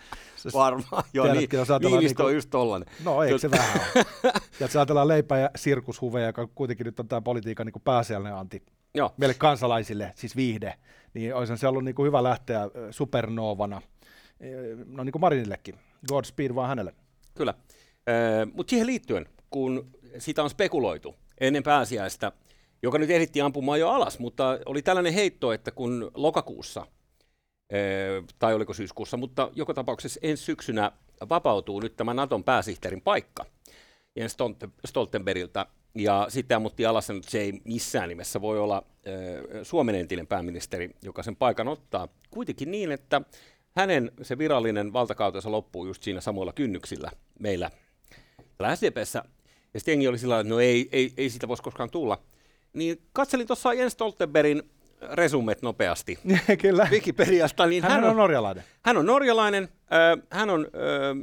Varmaan, 0.55 1.05
joo, 1.13 1.27
niin, 1.27 1.37
Niinistö 1.37 1.79
niinku, 1.81 2.23
on 2.23 2.35
just 2.35 2.51
tollainen. 2.51 2.89
No 3.05 3.23
eikö 3.23 3.39
se 3.39 3.51
vähän 3.51 3.81
ole. 3.81 4.05
ja 4.33 4.33
jos 4.61 4.77
ajatellaan 4.77 5.09
leipä- 5.09 5.39
ja 5.39 5.51
sirkushuveja, 5.57 6.27
joka 6.27 6.49
kuitenkin 6.55 6.85
nyt 6.85 7.01
on 7.01 7.09
tämä 7.09 7.21
politiikan 7.21 7.67
niin 7.67 7.83
pääasiallinen 7.85 8.35
anti, 8.35 8.63
Joo. 8.95 9.15
meille 9.17 9.35
kansalaisille, 9.35 10.13
siis 10.17 10.37
viihde, 10.37 10.75
niin 11.15 11.35
olisi 11.35 11.57
se 11.57 11.69
ollut 11.69 11.85
niin 11.85 11.95
kuin 11.95 12.07
hyvä 12.07 12.23
lähteä 12.23 12.61
supernovana, 12.91 13.83
no 14.87 15.05
niin 15.05 15.13
kuin 15.13 15.21
Marinillekin, 15.21 15.75
Godspeed 16.09 16.55
vaan 16.55 16.69
hänelle. 16.69 16.95
Kyllä. 17.35 17.55
Öö, 18.09 18.47
Mutta 18.55 18.71
siihen 18.71 18.87
liittyen, 18.87 19.27
kun 19.51 19.91
sitä 20.19 20.43
on 20.43 20.51
spekuloitu 20.51 21.17
ennen 21.41 21.63
pääsiäistä, 21.63 22.33
joka 22.83 22.99
nyt 22.99 23.11
ehdittiin 23.11 23.45
ampumaan 23.45 23.81
jo 23.81 23.91
alas, 23.91 24.19
mutta 24.19 24.59
oli 24.67 24.83
tällainen 24.83 25.15
heitto, 25.15 25.53
että 25.53 25.71
kun 25.71 26.11
lokakuussa, 26.15 26.87
tai 28.39 28.55
oliko 28.55 28.75
syyskuussa, 28.75 29.17
mutta 29.17 29.51
joka 29.55 29.75
tapauksessa 29.75 30.21
ensi 30.23 30.45
syksynä 30.45 30.93
vapautuu 31.29 31.81
nyt 31.81 31.97
tämä 31.97 32.15
Naton 32.15 32.45
pääsihteerin 32.45 33.01
paikka 33.01 33.47
Jens 34.17 34.33
Stolte- 34.33 34.71
Stoltenbergiltä, 34.85 35.67
ja 35.95 36.27
sitten 36.29 36.57
ammuttiin 36.57 36.89
alas, 36.89 37.11
että 37.11 37.31
se 37.31 37.41
ei 37.41 37.53
missään 37.65 38.09
nimessä 38.09 38.41
voi 38.41 38.59
olla 38.59 38.83
öö, 39.07 39.65
Suomen 39.65 39.95
entinen 39.95 40.27
pääministeri, 40.27 40.91
joka 41.03 41.23
sen 41.23 41.37
paikan 41.37 41.69
ottaa. 41.69 42.09
Kuitenkin 42.31 42.71
niin, 42.71 42.93
että 42.93 43.21
hänen 43.77 44.13
se 44.23 44.39
virallinen 44.39 44.93
valtakautensa 44.93 45.51
loppuu 45.51 45.87
just 45.87 46.03
siinä 46.03 46.21
samoilla 46.21 46.53
kynnyksillä 46.53 47.11
meillä 47.39 47.71
täällä 48.59 48.77
SDPssä. 48.77 49.25
Ja 49.75 49.81
sitten 49.81 49.93
jengi 49.93 50.09
oli 50.09 50.19
sillä 50.19 50.41
että 50.41 50.51
no 50.51 50.61
ei, 50.61 50.89
ei, 50.93 51.13
ei 51.17 51.31
siitä 51.31 51.49
voisi 51.49 51.63
koskaan 51.63 51.91
tulla. 51.91 52.23
Niin 52.73 53.03
katselin 53.13 53.47
tuossa 53.47 53.73
Jens 53.73 53.93
Stoltenbergin 53.93 54.63
resumet 55.13 55.63
nopeasti 55.63 56.19
Kyllä. 56.63 56.89
Wikipediasta, 56.91 57.67
niin 57.67 57.83
Hän, 57.83 57.93
hän, 57.93 58.05
on 58.05 58.11
on, 58.11 58.17
norjalainen. 58.17 58.65
hän 58.83 58.97
on 58.97 59.07
norjalainen, 59.07 59.69
äh, 59.93 60.27
hän 60.31 60.51
on 60.51 60.67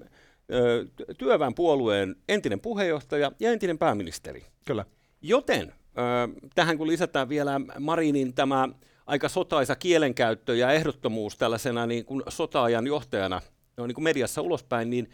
äh, 0.03 0.10
äh, 0.51 1.15
työväenpuolueen 1.17 2.15
entinen 2.29 2.59
puheenjohtaja 2.59 3.31
ja 3.39 3.51
entinen 3.51 3.77
pääministeri. 3.77 4.45
Kyllä. 4.65 4.85
Joten 5.21 5.69
äh, 5.69 6.49
tähän 6.55 6.77
kun 6.77 6.87
lisätään 6.87 7.29
vielä 7.29 7.61
Marinin 7.79 8.33
tämä 8.33 8.69
aika 9.05 9.29
sotaisa 9.29 9.75
kielenkäyttö 9.75 10.55
ja 10.55 10.71
ehdottomuus 10.71 11.37
tällaisena 11.37 11.85
niin 11.85 12.05
kuin 12.05 12.23
sotaajan 12.29 12.87
johtajana 12.87 13.41
no, 13.77 13.87
niin 13.87 13.95
kuin 13.95 14.03
mediassa 14.03 14.41
ulospäin, 14.41 14.89
niin 14.89 15.09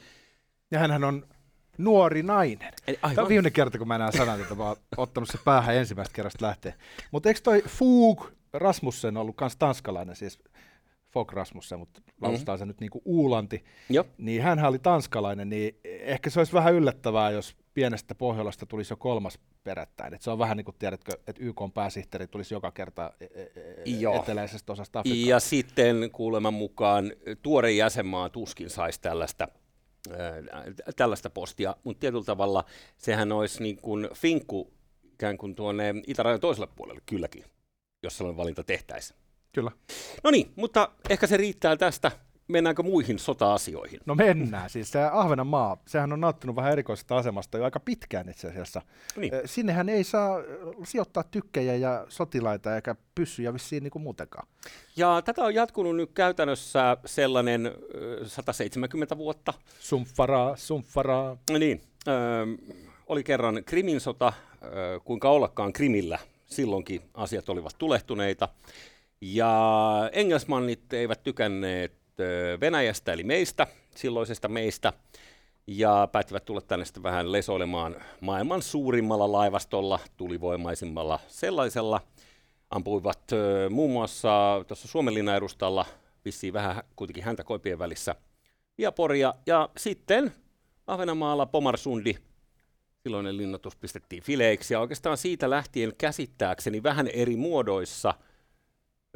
Ja 0.71 0.79
hänhän 0.79 1.03
on 1.03 1.27
nuori 1.77 2.23
nainen. 2.23 2.73
Eli 2.87 2.97
Tämä 3.01 3.21
on 3.21 3.27
viimeinen 3.27 3.51
kerta, 3.51 3.77
kun 3.77 3.87
mä 3.87 3.97
näen 3.97 4.13
sanat, 4.13 4.39
että 4.39 4.55
mä 4.55 4.63
oon 4.63 4.75
ottanut 4.97 5.29
se 5.29 5.37
päähän 5.45 5.75
ensimmäistä 5.75 6.13
kerrasta 6.15 6.45
lähtee. 6.45 6.73
Mutta 7.11 7.29
eikö 7.29 7.41
toi 7.43 7.61
Fug 7.67 8.25
Rasmussen 8.53 9.17
ollut 9.17 9.35
kans 9.35 9.55
tanskalainen, 9.57 10.15
siis 10.15 10.39
Fogh 11.17 11.33
Rasmussen, 11.33 11.79
mutta 11.79 12.01
lausutaan 12.21 12.57
se 12.57 12.65
nyt 12.65 12.79
niinku 12.79 13.01
Uulanti, 13.05 13.63
Joo. 13.89 14.05
niin 14.17 14.41
hän 14.41 14.65
oli 14.65 14.79
tanskalainen, 14.79 15.49
niin 15.49 15.79
ehkä 15.83 16.29
se 16.29 16.39
olisi 16.39 16.53
vähän 16.53 16.73
yllättävää, 16.73 17.31
jos 17.31 17.55
pienestä 17.73 18.15
Pohjolasta 18.15 18.65
tulisi 18.65 18.93
jo 18.93 18.97
kolmas 18.97 19.39
perättäin. 19.63 20.13
Et 20.13 20.21
se 20.21 20.31
on 20.31 20.39
vähän 20.39 20.57
niin 20.57 20.65
kuin 20.65 20.75
tiedätkö, 20.79 21.11
että 21.27 21.43
YK 21.43 21.61
pääsihteeri 21.73 22.27
tulisi 22.27 22.53
joka 22.53 22.71
kerta 22.71 23.13
e- 23.21 23.25
e- 23.25 23.51
e- 23.85 23.89
Joo. 23.99 24.15
eteläisestä 24.15 24.71
osasta 24.71 24.99
Afrikkaa. 24.99 25.29
Ja 25.29 25.39
sitten 25.39 26.09
kuuleman 26.11 26.53
mukaan 26.53 27.11
tuore 27.41 27.71
jäsenmaa 27.71 28.29
tuskin 28.29 28.69
saisi 28.69 29.01
tällaista, 29.01 29.47
tällaista 30.95 31.29
postia, 31.29 31.75
mutta 31.83 31.99
tietyllä 31.99 32.25
tavalla 32.25 32.63
sehän 32.97 33.31
olisi 33.31 33.63
niin 33.63 33.77
kuin 33.81 34.09
finkku 34.13 34.73
ikään 35.13 35.37
kuin 35.37 35.55
tuonne 35.55 35.93
itärajan 36.07 36.39
toiselle 36.39 36.67
puolelle 36.75 37.01
kylläkin, 37.05 37.43
jos 38.03 38.17
sellainen 38.17 38.37
valinta 38.37 38.63
tehtäisiin. 38.63 39.26
Kyllä. 39.53 39.71
No 40.23 40.31
niin, 40.31 40.51
mutta 40.55 40.91
ehkä 41.09 41.27
se 41.27 41.37
riittää 41.37 41.77
tästä. 41.77 42.11
Mennäänkö 42.47 42.83
muihin 42.83 43.19
sota-asioihin? 43.19 43.99
No 44.05 44.15
mennään. 44.15 44.69
Siis 44.69 44.91
se 44.91 45.03
Ahvenanmaa, 45.03 45.77
sehän 45.87 46.13
on 46.13 46.21
nauttinut 46.21 46.55
vähän 46.55 46.71
erikoisesta 46.71 47.17
asemasta 47.17 47.57
jo 47.57 47.63
aika 47.63 47.79
pitkään 47.79 48.29
itse 48.29 48.47
asiassa. 48.47 48.81
Niin. 49.15 49.31
Sinnehän 49.45 49.89
ei 49.89 50.03
saa 50.03 50.37
sijoittaa 50.83 51.23
tykkejä 51.23 51.75
ja 51.75 52.05
sotilaita 52.09 52.75
eikä 52.75 52.95
pyssyjä 53.15 53.53
vissiin 53.53 53.83
niin 53.83 53.91
kuin 53.91 54.03
muutenkaan. 54.03 54.47
Ja 54.95 55.21
tätä 55.25 55.43
on 55.43 55.53
jatkunut 55.55 55.95
nyt 55.95 56.11
käytännössä 56.13 56.97
sellainen 57.05 57.65
ö, 57.65 58.19
170 58.27 59.17
vuotta. 59.17 59.53
Sumpfaraa, 59.79 60.55
sumpfaraa. 60.55 61.37
Niin, 61.59 61.81
ö, 62.07 62.11
oli 63.07 63.23
kerran 63.23 63.63
Krimin 63.65 63.99
sota, 63.99 64.33
ö, 64.63 64.99
kuinka 65.03 65.29
ollakaan 65.29 65.73
Krimillä. 65.73 66.19
Silloinkin 66.45 67.01
asiat 67.13 67.49
olivat 67.49 67.75
tulehtuneita. 67.77 68.49
Ja 69.21 70.09
engelsmannit 70.11 70.93
eivät 70.93 71.23
tykänneet 71.23 71.93
Venäjästä 72.61 73.13
eli 73.13 73.23
meistä, 73.23 73.67
silloisesta 73.95 74.47
meistä, 74.47 74.93
ja 75.67 76.07
päättivät 76.11 76.45
tulla 76.45 76.61
tänne 76.61 76.85
sitten 76.85 77.03
vähän 77.03 77.31
lesoilemaan 77.31 77.95
maailman 78.21 78.61
suurimmalla 78.61 79.31
laivastolla, 79.31 79.99
tulivoimaisimmalla 80.17 81.19
sellaisella. 81.27 82.01
Ampuivat 82.69 83.31
muun 83.69 83.91
muassa 83.91 84.63
tuossa 84.67 84.87
Suomenlinnan 84.87 85.35
edustalla, 85.35 85.85
vissiin 86.25 86.53
vähän 86.53 86.83
kuitenkin 86.95 87.23
häntä 87.23 87.43
koipien 87.43 87.79
välissä, 87.79 88.15
Viaporia, 88.77 89.33
ja 89.45 89.69
sitten 89.77 90.33
Ahvenanmaalla 90.87 91.45
Pomarsundi, 91.45 92.15
silloinen 93.03 93.37
linnoitus 93.37 93.75
pistettiin 93.75 94.23
fileiksi, 94.23 94.73
ja 94.73 94.79
oikeastaan 94.79 95.17
siitä 95.17 95.49
lähtien 95.49 95.93
käsittääkseni 95.97 96.83
vähän 96.83 97.07
eri 97.07 97.35
muodoissa 97.35 98.13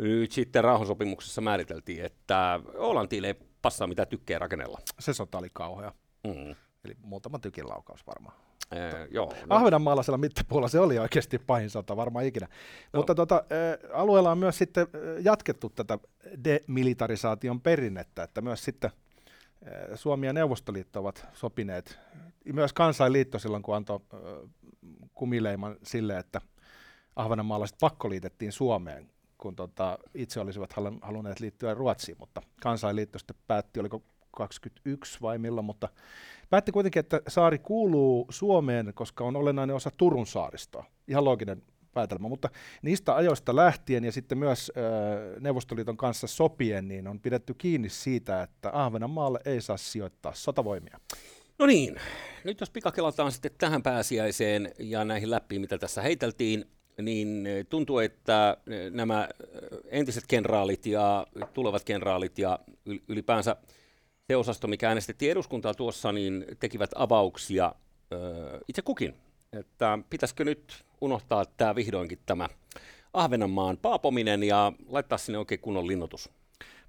nyt 0.08 0.32
sitten 0.32 0.64
rauhansopimuksessa 0.64 1.42
määriteltiin, 1.42 2.06
että 2.06 2.60
Hollantiin 2.80 3.26
ei 3.26 3.36
passaa 3.62 3.88
mitä 3.88 4.06
tykkää 4.06 4.40
rakennella. 4.40 4.80
Se 5.00 5.14
sota 5.14 5.38
oli 5.38 5.50
kauhea. 5.54 5.92
Mm. 6.28 6.56
Eli 6.86 6.96
muutama 7.02 7.40
tykin 7.40 7.70
laukaus 7.70 8.08
varmaan. 8.08 8.36
Ee, 8.72 9.08
joo, 9.12 9.26
No. 9.26 9.36
no, 9.46 9.56
Ahvenanmaalaisella 9.56 10.18
mittapuolella 10.18 10.68
se 10.68 10.80
oli 10.80 11.00
oikeasti 11.00 11.40
pahin 11.40 11.70
sota 11.70 11.96
varmaan 11.98 12.26
ikinä. 12.26 12.48
No. 12.94 13.00
Mutta 13.00 13.16
tota, 13.16 13.36
äh, 13.36 14.00
alueella 14.00 14.32
on 14.32 14.38
myös 14.38 14.58
sitten 14.58 14.88
äh, 14.96 15.24
jatkettu 15.24 15.70
tätä 15.70 16.00
demilitarisaation 16.44 17.62
perinnettä, 17.62 18.24
että 18.24 18.42
myös 18.42 18.64
sitten 18.64 18.92
äh, 19.68 19.74
Suomi 19.96 20.26
ja 20.28 20.34
Neuvostoliitto 20.34 21.00
ovat 21.00 21.26
sopineet, 21.34 22.00
myös 22.54 22.74
kansainliitto 22.74 23.40
silloin, 23.40 23.64
kun 23.64 23.76
antoi 23.76 24.00
kumileiman 25.14 25.76
sille, 25.84 26.18
että 26.18 26.42
ahvenanmaalaiset 27.16 27.78
pakkoliitettiin 27.82 28.52
Suomeen, 28.52 29.12
kun 29.42 29.56
tota, 29.56 30.00
itse 30.14 30.40
olisivat 30.40 30.74
halu- 30.74 31.00
halunneet 31.02 31.40
liittyä 31.40 31.74
Ruotsiin, 31.74 32.18
mutta 32.20 32.42
kansainliitto 32.62 33.20
sitten 33.20 33.36
päätti, 33.48 33.80
oliko 33.80 34.04
21 34.32 35.22
vai 35.22 35.38
milloin, 35.38 35.66
mutta 35.66 35.90
päätti 36.50 36.72
kuitenkin, 36.72 37.00
että 37.00 37.22
saari 37.28 37.60
kuuluu 37.60 38.28
Suomeen, 38.30 38.92
koska 38.94 39.24
on 39.24 39.36
olennainen 39.36 39.76
osa 39.76 39.92
Turun 39.98 40.28
saaristoa. 40.28 40.86
Ihan 41.08 41.26
looginen 41.26 41.64
päätelmä, 41.94 42.30
mutta 42.30 42.50
niistä 42.82 43.16
ajoista 43.16 43.56
lähtien 43.56 44.04
ja 44.04 44.12
sitten 44.12 44.38
myös 44.38 44.72
ö, 44.78 45.40
Neuvostoliiton 45.40 45.98
kanssa 45.98 46.28
sopien, 46.28 46.88
niin 46.88 47.08
on 47.08 47.20
pidetty 47.20 47.54
kiinni 47.54 47.90
siitä, 47.90 48.44
että 48.44 48.70
Ahvenanmaalle 48.74 49.40
ei 49.46 49.62
saa 49.62 49.78
sijoittaa 49.78 50.34
sotavoimia. 50.34 51.00
no 51.60 51.66
niin, 51.66 51.96
nyt 52.44 52.60
jos 52.60 52.70
pikakelataan 52.70 53.32
sitten 53.32 53.52
tähän 53.58 53.84
pääsiäiseen 53.84 54.72
ja 54.80 55.06
näihin 55.06 55.32
läppiin, 55.32 55.62
mitä 55.62 55.78
tässä 55.78 56.02
heiteltiin, 56.02 56.66
niin 57.02 57.48
tuntuu, 57.70 58.00
että 58.00 58.58
nämä 58.92 59.30
entiset 59.86 60.24
kenraalit 60.28 60.86
ja 60.86 61.28
tulevat 61.54 61.84
kenraalit 61.84 62.40
ja 62.40 62.60
yl- 62.90 63.04
ylipäänsä 63.08 63.56
se 64.28 64.36
osasto, 64.36 64.68
mikä 64.68 64.88
äänestettiin 64.88 65.32
eduskuntaa 65.32 65.74
tuossa, 65.74 66.12
niin 66.12 66.46
tekivät 66.60 66.92
avauksia 66.96 67.76
itse 68.68 68.82
kukin. 68.82 69.16
Että 69.54 70.00
pitäisikö 70.10 70.46
nyt 70.46 70.86
unohtaa 71.02 71.46
tämä 71.46 71.76
vihdoinkin 71.76 72.20
tämä 72.26 72.50
Ahvenanmaan 73.14 73.78
paapominen 73.78 74.44
ja 74.44 74.74
laittaa 74.88 75.18
sinne 75.18 75.38
oikein 75.40 75.62
kunnon 75.62 75.88
linnoitus. 75.88 76.30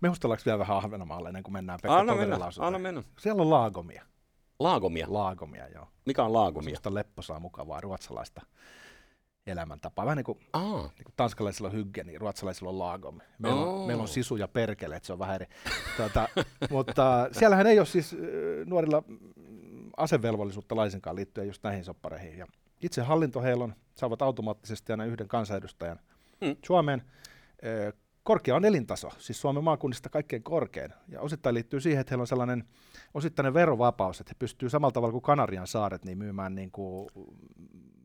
Mehustellaanko 0.00 0.42
vielä 0.46 0.58
vähän 0.58 0.76
Ahvenanmaalle 0.76 1.28
ennen 1.28 1.42
kuin 1.42 1.52
mennään 1.52 1.78
Pekka 1.82 1.98
Anna 1.98 2.14
mennä, 2.14 2.38
anna 2.58 2.78
mennä. 2.78 3.02
Siellä 3.18 3.42
on 3.42 3.50
laagomia. 3.50 4.04
Laagomia. 4.58 5.06
Laagomia, 5.08 5.68
joo. 5.68 5.88
Mikä 6.06 6.24
on 6.24 6.32
laagomia? 6.32 6.64
Semmoista 6.64 6.94
lepposaa, 6.94 7.40
mukavaa 7.40 7.80
ruotsalaista 7.80 8.42
elämäntapaa. 9.46 10.04
Vähän 10.04 10.16
niin 10.16 10.24
kuin, 10.24 10.38
Aa, 10.52 10.82
niin 10.82 11.04
kuin 11.04 11.14
tanskalaisilla 11.16 11.68
on 11.68 11.74
hygge, 11.74 12.04
niin 12.04 12.20
ruotsalaisilla 12.20 12.70
on 12.70 12.78
laagom. 12.78 13.18
Meillä, 13.38 13.60
on, 13.62 13.86
meillä 13.86 14.00
on 14.02 14.08
sisu 14.08 14.36
ja 14.36 14.48
perkele, 14.48 14.96
että 14.96 15.06
se 15.06 15.12
on 15.12 15.18
vähän 15.18 15.34
eri. 15.34 15.46
tuota, 15.96 16.28
mutta 16.70 17.28
siellähän 17.32 17.66
ei 17.66 17.78
ole 17.78 17.86
siis 17.86 18.12
äh, 18.14 18.18
nuorilla 18.66 19.02
asevelvollisuutta 19.96 20.76
laisinkaan 20.76 21.16
liittyen 21.16 21.46
just 21.46 21.62
näihin 21.62 21.84
soppareihin. 21.84 22.38
Ja 22.38 22.46
itse 22.80 23.02
hallinto 23.02 23.42
heillä 23.42 23.64
on, 23.64 23.74
saavat 23.94 24.22
automaattisesti 24.22 24.92
aina 24.92 25.04
yhden 25.04 25.28
kansanedustajan 25.28 25.98
Mm. 26.40 26.56
Suomeen. 26.66 27.02
Korkea 28.24 28.56
on 28.56 28.64
elintaso, 28.64 29.10
siis 29.18 29.40
Suomen 29.40 29.64
maakunnista 29.64 30.08
kaikkein 30.08 30.42
korkein. 30.42 30.92
Ja 31.08 31.20
osittain 31.20 31.54
liittyy 31.54 31.80
siihen, 31.80 32.00
että 32.00 32.10
heillä 32.10 32.22
on 32.22 32.26
sellainen 32.26 32.64
osittainen 33.14 33.54
verovapaus, 33.54 34.20
että 34.20 34.30
he 34.30 34.36
pystyy 34.38 34.70
samalla 34.70 34.92
tavalla 34.92 35.12
kuin 35.12 35.22
Kanarian 35.22 35.66
saaret 35.66 36.04
niin 36.04 36.18
myymään 36.18 36.54
niin 36.54 36.70
kuin 36.70 37.08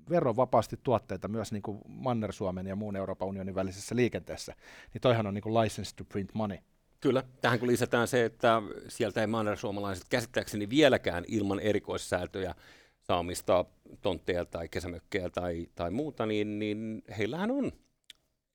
verovapaasti 0.10 0.80
tuotteita 0.84 1.28
myös 1.28 1.52
niin 1.52 1.62
kuin 1.62 1.82
Manner-Suomen 1.88 2.68
ja 2.68 2.76
muun 2.76 2.96
Euroopan 2.96 3.28
unionin 3.28 3.56
välisessä 3.56 3.96
liikenteessä. 3.96 4.54
Niin 4.94 5.02
toihan 5.02 5.28
on 5.28 5.34
niin 5.34 5.42
kuin 5.42 5.56
license 5.56 5.96
to 5.96 6.04
print 6.04 6.34
money. 6.34 6.58
Kyllä, 7.00 7.24
tähän 7.42 7.60
kun 7.60 7.68
lisätään 7.68 8.08
se, 8.08 8.26
että 8.26 8.62
sieltä 8.88 9.22
ei 9.22 9.28
mannersuomalaiset 9.28 10.06
käsittääkseni 10.10 10.70
vieläkään 10.70 11.24
ilman 11.28 11.60
erikoissäätöjä 11.60 12.56
saa 13.02 13.20
omistaa 13.20 13.66
tontteja 14.02 14.46
tai 14.46 14.70
kesämökkejä 14.70 15.30
tai, 15.30 15.68
tai 15.76 15.92
muuta, 15.92 16.26
niin, 16.26 16.60
niin 16.60 17.04
heillähän 17.18 17.52
on 17.52 17.72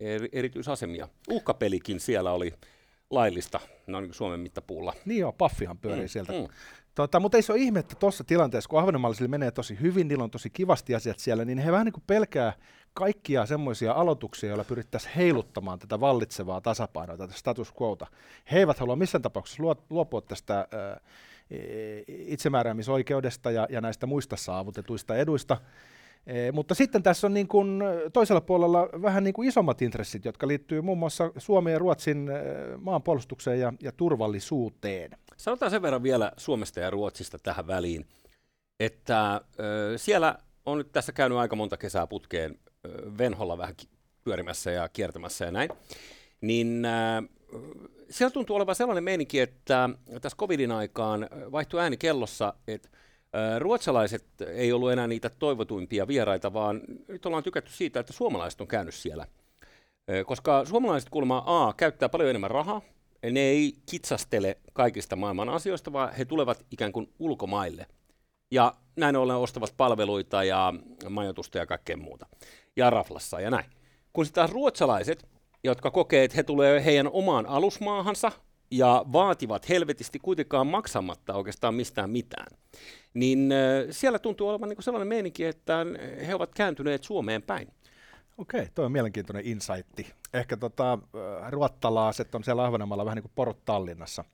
eri, 0.03 0.29
erityisasemia. 0.33 1.09
Uhkapelikin 1.29 2.01
siellä 2.01 2.33
oli 2.33 2.55
laillista 3.11 3.61
no 3.87 4.01
niin 4.01 4.15
Suomen 4.15 4.41
mittapuulla. 4.41 4.95
Niin 5.05 5.21
joo, 5.21 5.33
paffihan 5.33 5.79
pyörii 5.79 6.05
mm, 6.05 6.09
sieltä. 6.09 6.33
Mm. 6.33 6.49
Tota, 6.95 7.21
mutta 7.21 7.39
ei 7.39 7.43
se 7.43 7.53
ole 7.53 7.61
ihme, 7.61 7.79
että 7.79 7.95
tuossa 7.95 8.25
tilanteessa, 8.25 8.69
kun 8.69 8.81
Ahvenanmaalaisille 8.81 9.29
menee 9.29 9.51
tosi 9.51 9.81
hyvin, 9.81 10.09
niillä 10.09 10.25
on 10.25 10.31
tosi 10.31 10.51
kivasti 10.51 10.95
asiat 10.95 11.19
siellä, 11.19 11.45
niin 11.45 11.59
he 11.59 11.73
vähän 11.73 11.85
niin 11.85 11.93
kuin 11.93 12.05
pelkää 12.07 12.53
kaikkia 12.95 13.47
semmoisia 13.47 13.93
aloituksia, 13.93 14.49
joilla 14.49 14.65
pyrittäisiin 14.65 15.15
heiluttamaan 15.17 15.79
tätä 15.79 16.01
vallitsevaa 16.01 16.61
tasapainoa, 16.61 17.17
tätä 17.17 17.35
status 17.35 17.73
quota. 17.81 18.07
He 18.53 18.59
eivät 18.59 18.79
halua 18.79 18.97
missään 18.97 19.23
tapauksessa 19.23 19.63
luopua 19.91 20.21
tästä 20.21 20.59
äh, 20.61 21.01
itsemääräämisoikeudesta 22.09 23.51
ja, 23.51 23.67
ja 23.71 23.81
näistä 23.81 24.07
muista 24.07 24.37
saavutetuista 24.37 25.17
eduista. 25.17 25.57
E, 26.27 26.53
mutta 26.53 26.75
sitten 26.75 27.03
tässä 27.03 27.27
on 27.27 27.35
niin 27.35 27.49
kuin 27.49 27.83
toisella 28.13 28.41
puolella 28.41 28.89
vähän 29.03 29.25
niin 29.25 29.35
kuin 29.35 29.49
isommat 29.49 29.83
intressit, 29.83 30.25
jotka 30.25 30.49
liittyy 30.49 30.81
muun 30.81 30.99
muassa 30.99 31.33
Suomen 31.39 31.73
ja 31.73 31.79
Ruotsin 31.79 32.31
maanpuolustukseen 32.81 33.61
ja, 33.61 33.73
ja 33.83 33.93
turvallisuuteen. 33.93 35.11
Sanotaan 35.37 35.71
sen 35.71 35.83
verran 35.83 36.03
vielä 36.03 36.33
Suomesta 36.37 36.81
ja 36.81 36.91
Ruotsista 36.91 37.39
tähän 37.39 37.67
väliin, 37.67 38.07
että 38.81 39.41
ö, 39.61 39.99
siellä 39.99 40.39
on 40.67 40.79
nyt 40.79 40.93
tässä 40.93 41.13
käynyt 41.13 41.39
aika 41.39 41.57
monta 41.57 41.77
kesää 41.77 42.07
putkeen 42.07 42.59
ö, 42.87 42.89
Venholla 43.19 43.59
vähän 43.59 43.75
pyörimässä 44.25 44.71
ja 44.71 44.89
kiertämässä 44.89 45.45
ja 45.45 45.51
näin, 45.51 45.71
niin 46.41 46.85
ö, 46.85 47.23
siellä 48.11 48.33
tuntuu 48.33 48.57
olevan 48.57 48.75
sellainen 48.75 49.05
meininki, 49.05 49.41
että 49.41 49.91
tässä 50.21 50.37
covidin 50.37 50.73
aikaan 50.73 51.29
vaihtui 51.53 51.81
ääni 51.81 51.97
kellossa, 51.97 52.55
että 52.69 52.89
Ruotsalaiset 53.59 54.25
ei 54.47 54.73
ollut 54.73 54.93
enää 54.93 55.07
niitä 55.07 55.31
toivotuimpia 55.31 56.09
vieraita, 56.09 56.53
vaan 56.53 56.81
nyt 57.09 57.27
ollaan 57.27 57.43
tykätty 57.43 57.73
siitä, 57.73 58.01
että 58.01 58.13
suomalaiset 58.13 58.61
on 58.61 58.67
käynyt 58.67 58.95
siellä. 58.95 59.27
Koska 60.27 60.65
suomalaiset 60.65 61.11
kuulemma 61.11 61.45
A 61.47 61.73
käyttää 61.77 62.09
paljon 62.09 62.31
enemmän 62.31 62.51
rahaa, 62.51 62.83
ne 63.31 63.41
ei 63.41 63.75
kitsastele 63.91 64.59
kaikista 64.73 65.17
maailman 65.17 65.49
asioista, 65.49 65.93
vaan 65.93 66.15
he 66.15 66.25
tulevat 66.25 66.65
ikään 66.71 66.93
kuin 66.93 67.13
ulkomaille. 67.19 67.87
Ja 68.51 68.75
näin 68.97 69.17
ollen 69.17 69.37
ostavat 69.37 69.75
palveluita 69.77 70.45
ja 70.45 70.75
majoitusta 71.09 71.59
ja 71.59 71.67
kaikkea 71.67 71.97
muuta. 71.97 72.27
Ja 72.77 72.91
raflassa 72.91 73.41
ja 73.41 73.51
näin. 73.51 73.67
Kun 74.13 74.25
sitten 74.25 74.43
taas 74.43 74.53
ruotsalaiset, 74.53 75.29
jotka 75.65 75.91
kokee, 75.91 76.25
että 76.25 76.37
he 76.37 76.43
tulee 76.43 76.85
heidän 76.85 77.09
omaan 77.13 77.47
alusmaahansa 77.47 78.33
ja 78.73 79.05
vaativat 79.13 79.69
helvetisti 79.69 80.19
kuitenkaan 80.19 80.67
maksamatta 80.67 81.35
oikeastaan 81.35 81.75
mistään 81.75 82.11
mitään, 82.11 82.57
niin 83.15 83.53
siellä 83.91 84.19
tuntuu 84.19 84.49
olevan 84.49 84.69
niin 84.69 84.83
sellainen 84.83 85.09
meininki, 85.09 85.45
että 85.45 85.87
he 86.27 86.35
ovat 86.35 86.55
kääntyneet 86.55 87.05
Suomeen 87.05 87.43
päin. 87.43 87.69
Okei, 88.39 88.69
tuo 88.75 88.85
on 88.85 88.93
mielenkiintoinen 88.93 89.47
insightti. 89.47 90.13
Ehkä 90.35 90.57
tota, 90.57 90.99
ruottalaaset 91.51 92.35
on 92.35 92.45
siellä 92.45 92.65
Ahvenanmaalla 92.65 93.05
vähän 93.05 93.17
niin 93.17 93.23
kuin 93.23 93.33
porot 93.35 93.65
Tallinnassa 93.65 94.25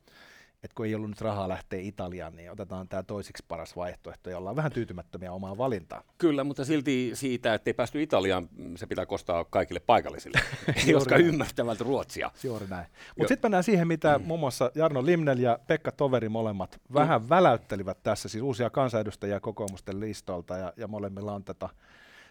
että 0.62 0.75
kun 0.75 0.87
ei 0.87 0.95
ollut 0.95 1.11
nyt 1.11 1.21
rahaa 1.21 1.49
lähteä 1.49 1.81
Italiaan, 1.81 2.37
niin 2.37 2.50
otetaan 2.50 2.88
tämä 2.88 3.03
toisiksi 3.03 3.45
paras 3.49 3.77
vaihtoehto, 3.77 4.31
jolla 4.31 4.50
on 4.50 4.57
vähän 4.57 4.73
tyytymättömiä 4.73 5.33
omaa 5.33 5.59
valintaa. 5.59 6.03
Kyllä, 6.19 6.45
mutta 6.45 6.65
silti 6.65 7.11
siitä, 7.15 7.55
että 7.55 7.71
ei 7.71 7.75
päästy 7.75 8.03
Italiaan, 8.03 8.49
se 8.77 8.87
pitää 8.87 9.07
kostaa 9.07 9.45
kaikille 9.45 9.81
paikallisille, 9.81 10.41
jotka 10.87 11.15
näin. 11.15 11.27
ymmärtävät 11.27 11.81
ruotsia. 11.81 12.31
Juuri 12.45 12.67
näin. 12.67 12.87
Mutta 13.19 13.29
sitten 13.29 13.49
mennään 13.49 13.65
siihen, 13.65 13.88
mitä 13.88 14.19
mm. 14.19 14.25
muun 14.25 14.41
muassa 14.41 14.71
Jarno 14.75 15.07
Limnel 15.07 15.38
ja 15.38 15.59
Pekka 15.67 15.93
Toveri 15.93 16.29
molemmat 16.29 16.81
mm. 16.88 16.95
vähän 16.95 17.29
väläyttelivät 17.29 18.03
tässä, 18.03 18.29
siis 18.29 18.43
uusia 18.43 18.71
kansanedustajia 18.71 19.41
kokoomusten 19.41 20.00
listolta, 20.00 20.57
ja, 20.57 20.73
ja 20.77 20.88
molemmilla 20.88 21.33
on 21.33 21.45
tätä, 21.45 21.69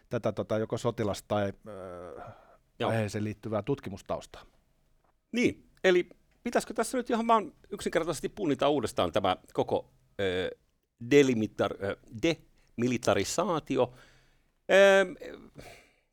tätä 0.09 0.31
tota, 0.31 0.57
joko 0.57 0.77
sotilas- 0.77 1.23
tai 1.27 1.53
äh, 1.67 2.87
aiheeseen 2.87 3.23
liittyvää 3.23 3.61
tutkimustaustaa. 3.61 4.41
Niin, 5.31 5.69
eli 5.83 6.09
pitäisikö 6.47 6.73
tässä 6.73 6.97
nyt 6.97 7.09
ihan 7.09 7.27
vaan 7.27 7.53
yksinkertaisesti 7.69 8.29
punnita 8.29 8.69
uudestaan 8.69 9.11
tämä 9.11 9.37
koko 9.53 9.91
äh, 10.21 10.59
delimitar, 11.11 11.73
äh, 11.83 11.95
demilitarisaatio? 12.23 13.93
Äh, 14.71 15.33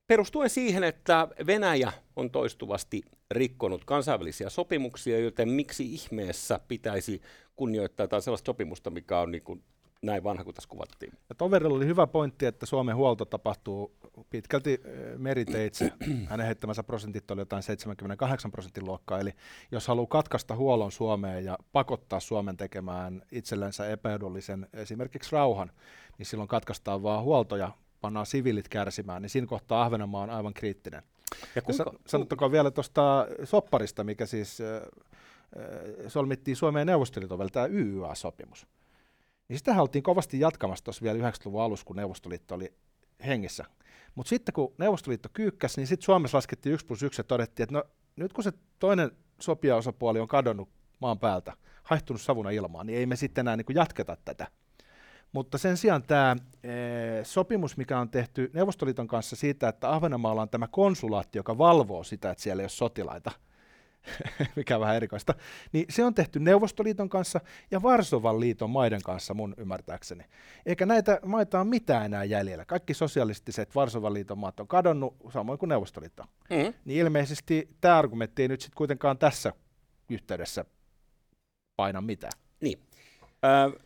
perustuen 0.06 0.50
siihen, 0.50 0.84
että 0.84 1.28
Venäjä 1.46 1.92
on 2.16 2.30
toistuvasti 2.30 3.02
rikkonut 3.30 3.84
kansainvälisiä 3.84 4.50
sopimuksia, 4.50 5.18
joten 5.18 5.48
miksi 5.48 5.94
ihmeessä 5.94 6.60
pitäisi 6.68 7.22
kunnioittaa 7.56 8.04
jotain 8.04 8.22
sellaista 8.22 8.46
sopimusta, 8.46 8.90
mikä 8.90 9.20
on 9.20 9.32
niin 9.32 9.42
kuin 9.42 9.62
näin 10.06 10.24
vanha 10.24 10.44
kuin 10.44 10.54
tässä 10.54 10.68
kuvattiin. 10.68 11.12
Ja 11.28 11.34
toverilla 11.34 11.76
oli 11.76 11.86
hyvä 11.86 12.06
pointti, 12.06 12.46
että 12.46 12.66
Suomen 12.66 12.96
huolto 12.96 13.24
tapahtuu 13.24 13.96
pitkälti 14.30 14.80
meriteitse. 15.16 15.92
Hänen 16.30 16.46
heittämänsä 16.46 16.82
prosentit 16.82 17.30
oli 17.30 17.40
jotain 17.40 17.62
78 17.62 18.50
prosentin 18.50 18.84
luokkaa, 18.84 19.20
eli 19.20 19.32
jos 19.72 19.88
haluaa 19.88 20.06
katkaista 20.06 20.56
huollon 20.56 20.92
Suomeen 20.92 21.44
ja 21.44 21.58
pakottaa 21.72 22.20
Suomen 22.20 22.56
tekemään 22.56 23.22
itsellensä 23.32 23.88
epäedullisen 23.88 24.68
esimerkiksi 24.72 25.32
rauhan, 25.32 25.70
niin 26.18 26.26
silloin 26.26 26.48
katkaistaan 26.48 27.02
vaan 27.02 27.24
huolto 27.24 27.56
ja 27.56 27.72
pannaan 28.00 28.26
siviilit 28.26 28.68
kärsimään, 28.68 29.22
niin 29.22 29.30
siinä 29.30 29.46
kohtaa 29.46 29.82
Ahvenanmaa 29.82 30.22
on 30.22 30.30
aivan 30.30 30.54
kriittinen. 30.54 31.02
Ja 31.54 31.62
kuinka, 31.62 31.84
ja 31.86 31.98
sanottakoon 32.06 32.52
vielä 32.52 32.70
tuosta 32.70 33.26
sopparista, 33.44 34.04
mikä 34.04 34.26
siis 34.26 34.60
äh, 34.60 34.82
solmittiin 36.08 36.56
Suomeen 36.56 36.80
ja 36.80 36.84
Neuvostoliiton 36.92 37.38
välillä, 37.38 37.52
tämä 37.52 37.66
YYA-sopimus. 37.66 38.66
Niin 39.48 39.58
sitä 39.58 39.82
oltiin 39.82 40.02
kovasti 40.02 40.40
jatkamassa 40.40 40.84
tuossa 40.84 41.02
vielä 41.02 41.30
90-luvun 41.30 41.62
alussa, 41.62 41.86
kun 41.86 41.96
Neuvostoliitto 41.96 42.54
oli 42.54 42.74
hengissä. 43.26 43.64
Mutta 44.14 44.30
sitten 44.30 44.52
kun 44.52 44.74
Neuvostoliitto 44.78 45.28
kyykkäsi, 45.32 45.80
niin 45.80 45.86
sitten 45.86 46.04
Suomessa 46.04 46.36
laskettiin 46.36 46.72
1 46.72 46.86
plus 46.86 47.02
1 47.02 47.20
ja 47.20 47.24
todettiin, 47.24 47.64
että 47.64 47.74
no 47.74 47.84
nyt 48.16 48.32
kun 48.32 48.44
se 48.44 48.52
toinen 48.78 49.10
sopijaosapuoli 49.40 50.20
on 50.20 50.28
kadonnut 50.28 50.68
maan 51.00 51.18
päältä, 51.18 51.52
haihtunut 51.82 52.22
savuna 52.22 52.50
ilmaan, 52.50 52.86
niin 52.86 52.98
ei 52.98 53.06
me 53.06 53.16
sitten 53.16 53.42
enää 53.42 53.56
niin 53.56 53.64
kuin 53.64 53.76
jatketa 53.76 54.16
tätä. 54.24 54.46
Mutta 55.32 55.58
sen 55.58 55.76
sijaan 55.76 56.02
tämä 56.02 56.36
e, 56.62 56.70
sopimus, 57.22 57.76
mikä 57.76 57.98
on 57.98 58.10
tehty 58.10 58.50
Neuvostoliiton 58.52 59.08
kanssa 59.08 59.36
siitä, 59.36 59.68
että 59.68 59.90
Ahvenanmaalla 59.90 60.42
on 60.42 60.48
tämä 60.48 60.68
konsulaatti, 60.68 61.38
joka 61.38 61.58
valvoo 61.58 62.04
sitä, 62.04 62.30
että 62.30 62.42
siellä 62.42 62.60
ei 62.60 62.64
ole 62.64 62.68
sotilaita– 62.68 63.30
mikä 64.56 64.74
on 64.74 64.80
vähän 64.80 64.96
erikoista, 64.96 65.34
niin 65.72 65.86
se 65.90 66.04
on 66.04 66.14
tehty 66.14 66.40
Neuvostoliiton 66.40 67.08
kanssa 67.08 67.40
ja 67.70 67.82
Varsovan 67.82 68.40
liiton 68.40 68.70
maiden 68.70 69.02
kanssa 69.02 69.34
mun 69.34 69.54
ymmärtääkseni. 69.58 70.24
Eikä 70.66 70.86
näitä 70.86 71.20
maita 71.24 71.60
ole 71.60 71.68
mitään 71.68 72.04
enää 72.04 72.24
jäljellä. 72.24 72.64
Kaikki 72.64 72.94
sosialistiset 72.94 73.74
Varsovan 73.74 74.14
liiton 74.14 74.38
maat 74.38 74.60
on 74.60 74.68
kadonnut, 74.68 75.16
samoin 75.32 75.58
kuin 75.58 75.68
Neuvostoliitto. 75.68 76.24
Mm-hmm. 76.50 76.74
Niin 76.84 77.00
ilmeisesti 77.00 77.68
tämä 77.80 77.98
argumentti 77.98 78.42
ei 78.42 78.48
nyt 78.48 78.60
sitten 78.60 78.76
kuitenkaan 78.76 79.18
tässä 79.18 79.52
yhteydessä 80.10 80.64
paina 81.76 82.00
mitään. 82.00 82.32
Niin. 82.60 82.78
Ö, 83.44 83.80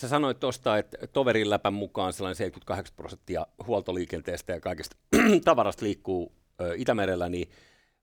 sä 0.00 0.08
sanoit 0.08 0.40
tuosta, 0.40 0.78
että 0.78 1.06
toverin 1.06 1.50
läpän 1.50 1.74
mukaan 1.74 2.12
sellainen 2.12 2.36
78 2.36 2.96
prosenttia 2.96 3.46
huoltoliikenteestä 3.66 4.52
ja 4.52 4.60
kaikesta 4.60 4.96
tavarasta 5.44 5.84
liikkuu 5.84 6.32
ö, 6.60 6.74
Itämerellä, 6.76 7.28
niin 7.28 7.50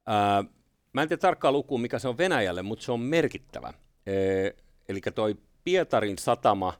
ö, 0.10 0.63
Mä 0.94 1.02
en 1.02 1.08
tiedä 1.08 1.22
tarkkaa 1.22 1.52
lukua, 1.52 1.80
mikä 1.80 2.00
se 2.00 2.08
on 2.08 2.18
Venäjälle, 2.18 2.62
mutta 2.62 2.86
se 2.86 2.92
on 2.92 3.00
merkittävä. 3.00 3.74
eli 4.90 5.02
toi 5.16 5.36
Pietarin 5.64 6.18
satama, 6.18 6.74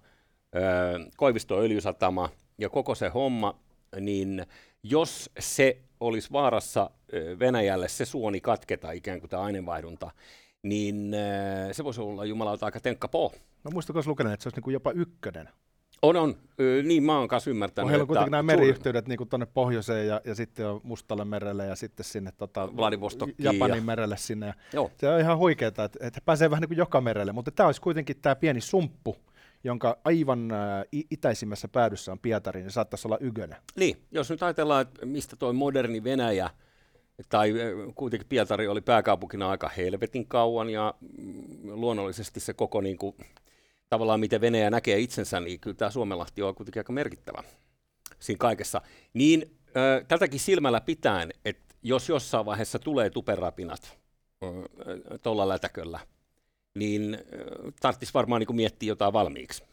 Koivisto 1.18 1.60
öljysatama 1.60 2.30
ja 2.58 2.70
koko 2.70 2.96
se 2.96 3.10
homma, 3.10 3.60
niin 4.00 4.46
jos 4.84 5.30
se 5.40 5.78
olisi 6.00 6.32
vaarassa 6.32 6.90
Venäjälle 7.40 7.88
se 7.88 8.06
suoni 8.06 8.42
katketa 8.42 8.92
ikään 8.92 9.20
kuin 9.20 9.30
tämä 9.30 9.44
aineenvaihdunta, 9.44 10.12
niin 10.64 11.16
se 11.72 11.84
voisi 11.84 12.02
olla 12.02 12.26
jumalauta 12.26 12.66
aika 12.66 12.80
tenkka 12.80 13.08
po. 13.08 13.34
No 13.64 13.72
muistatko 13.72 14.02
lukenut, 14.06 14.34
että 14.34 14.44
se 14.44 14.48
olisi 14.48 14.58
niin 14.58 14.64
kuin 14.64 14.74
jopa 14.74 14.92
ykkönen? 14.92 15.50
On, 16.04 16.16
on. 16.16 16.36
niin 16.84 17.04
mä 17.04 17.20
oon 17.20 17.28
kanssa 17.28 17.50
ymmärtänyt. 17.50 17.90
Heillä 17.90 18.04
on 18.04 18.08
kuitenkin 18.08 18.32
nämä 18.32 18.44
meriyhteydet 18.44 19.08
niin 19.08 19.28
tuonne 19.30 19.46
pohjoiseen 19.46 20.08
ja, 20.08 20.22
ja 20.26 20.36
sitten 20.36 20.68
on 20.68 20.82
Mustalle 20.84 21.26
merelle 21.26 21.66
ja 21.66 21.76
sitten 21.76 22.04
sinne 22.04 22.32
tota, 22.38 22.70
Japanin 23.40 23.76
ja... 23.76 23.82
merelle 23.82 24.18
sinne. 24.18 24.48
Ja 24.48 24.54
Joo. 24.74 24.92
Se 24.98 25.10
on 25.10 25.20
ihan 25.20 25.38
huikeaa, 25.38 25.68
että, 25.68 25.90
että 26.00 26.22
pääsee 26.26 26.50
vähän 26.50 26.62
niin 26.62 26.70
kuin 26.70 26.78
joka 26.78 27.02
merelle, 27.02 27.32
mutta 27.32 27.52
tämä 27.52 27.68
olisi 27.68 27.82
kuitenkin 27.82 28.16
tämä 28.22 28.36
pieni 28.36 28.62
sumppu, 28.62 29.16
jonka 29.64 29.98
aivan 30.04 30.52
ä, 30.52 30.86
itäisimmässä 31.12 31.68
päädyssä 31.68 32.12
on 32.12 32.20
Pietari, 32.20 32.62
niin 32.62 32.72
saattaisi 32.72 33.08
olla 33.08 33.18
Ygönä. 33.22 33.62
Niin, 33.76 33.98
jos 34.12 34.30
nyt 34.30 34.44
ajatellaan, 34.44 34.82
että 34.82 35.06
mistä 35.06 35.36
tuo 35.36 35.54
moderni 35.54 36.04
Venäjä, 36.04 36.50
tai 37.30 37.54
kuitenkin 37.96 38.30
Pietari 38.30 38.68
oli 38.68 38.82
pääkaupunkina 38.82 39.50
aika 39.50 39.70
helvetin 39.78 40.28
kauan, 40.28 40.70
ja 40.70 40.94
mm, 41.18 41.44
luonnollisesti 41.64 42.40
se 42.40 42.54
koko 42.54 42.82
niin 42.82 42.98
kuin, 42.98 43.16
tavallaan 43.94 44.20
miten 44.20 44.42
Venäjä 44.42 44.70
näkee 44.70 45.00
itsensä, 45.00 45.40
niin 45.40 45.60
kyllä 45.60 45.76
tämä 45.76 45.92
Suomenlahti 45.92 46.42
on 46.42 46.56
kuitenkin 46.56 46.80
aika 46.80 46.94
merkittävä 46.94 47.44
siinä 48.20 48.38
kaikessa. 48.38 48.82
Niin 49.14 49.58
äh, 49.68 50.08
tältäkin 50.08 50.40
silmällä 50.40 50.82
pitäen, 50.82 51.34
että 51.46 51.76
jos 51.84 52.10
jossain 52.10 52.46
vaiheessa 52.46 52.80
tulee 52.80 53.10
tuperapinat 53.10 53.98
tuolla 55.24 55.48
lätäköllä, 55.48 56.00
niin 56.76 57.18
tarvitsisi 57.82 58.14
varmaan 58.14 58.40
niin 58.40 58.56
miettiä 58.56 58.88
jotain 58.88 59.14
valmiiksi. 59.14 59.64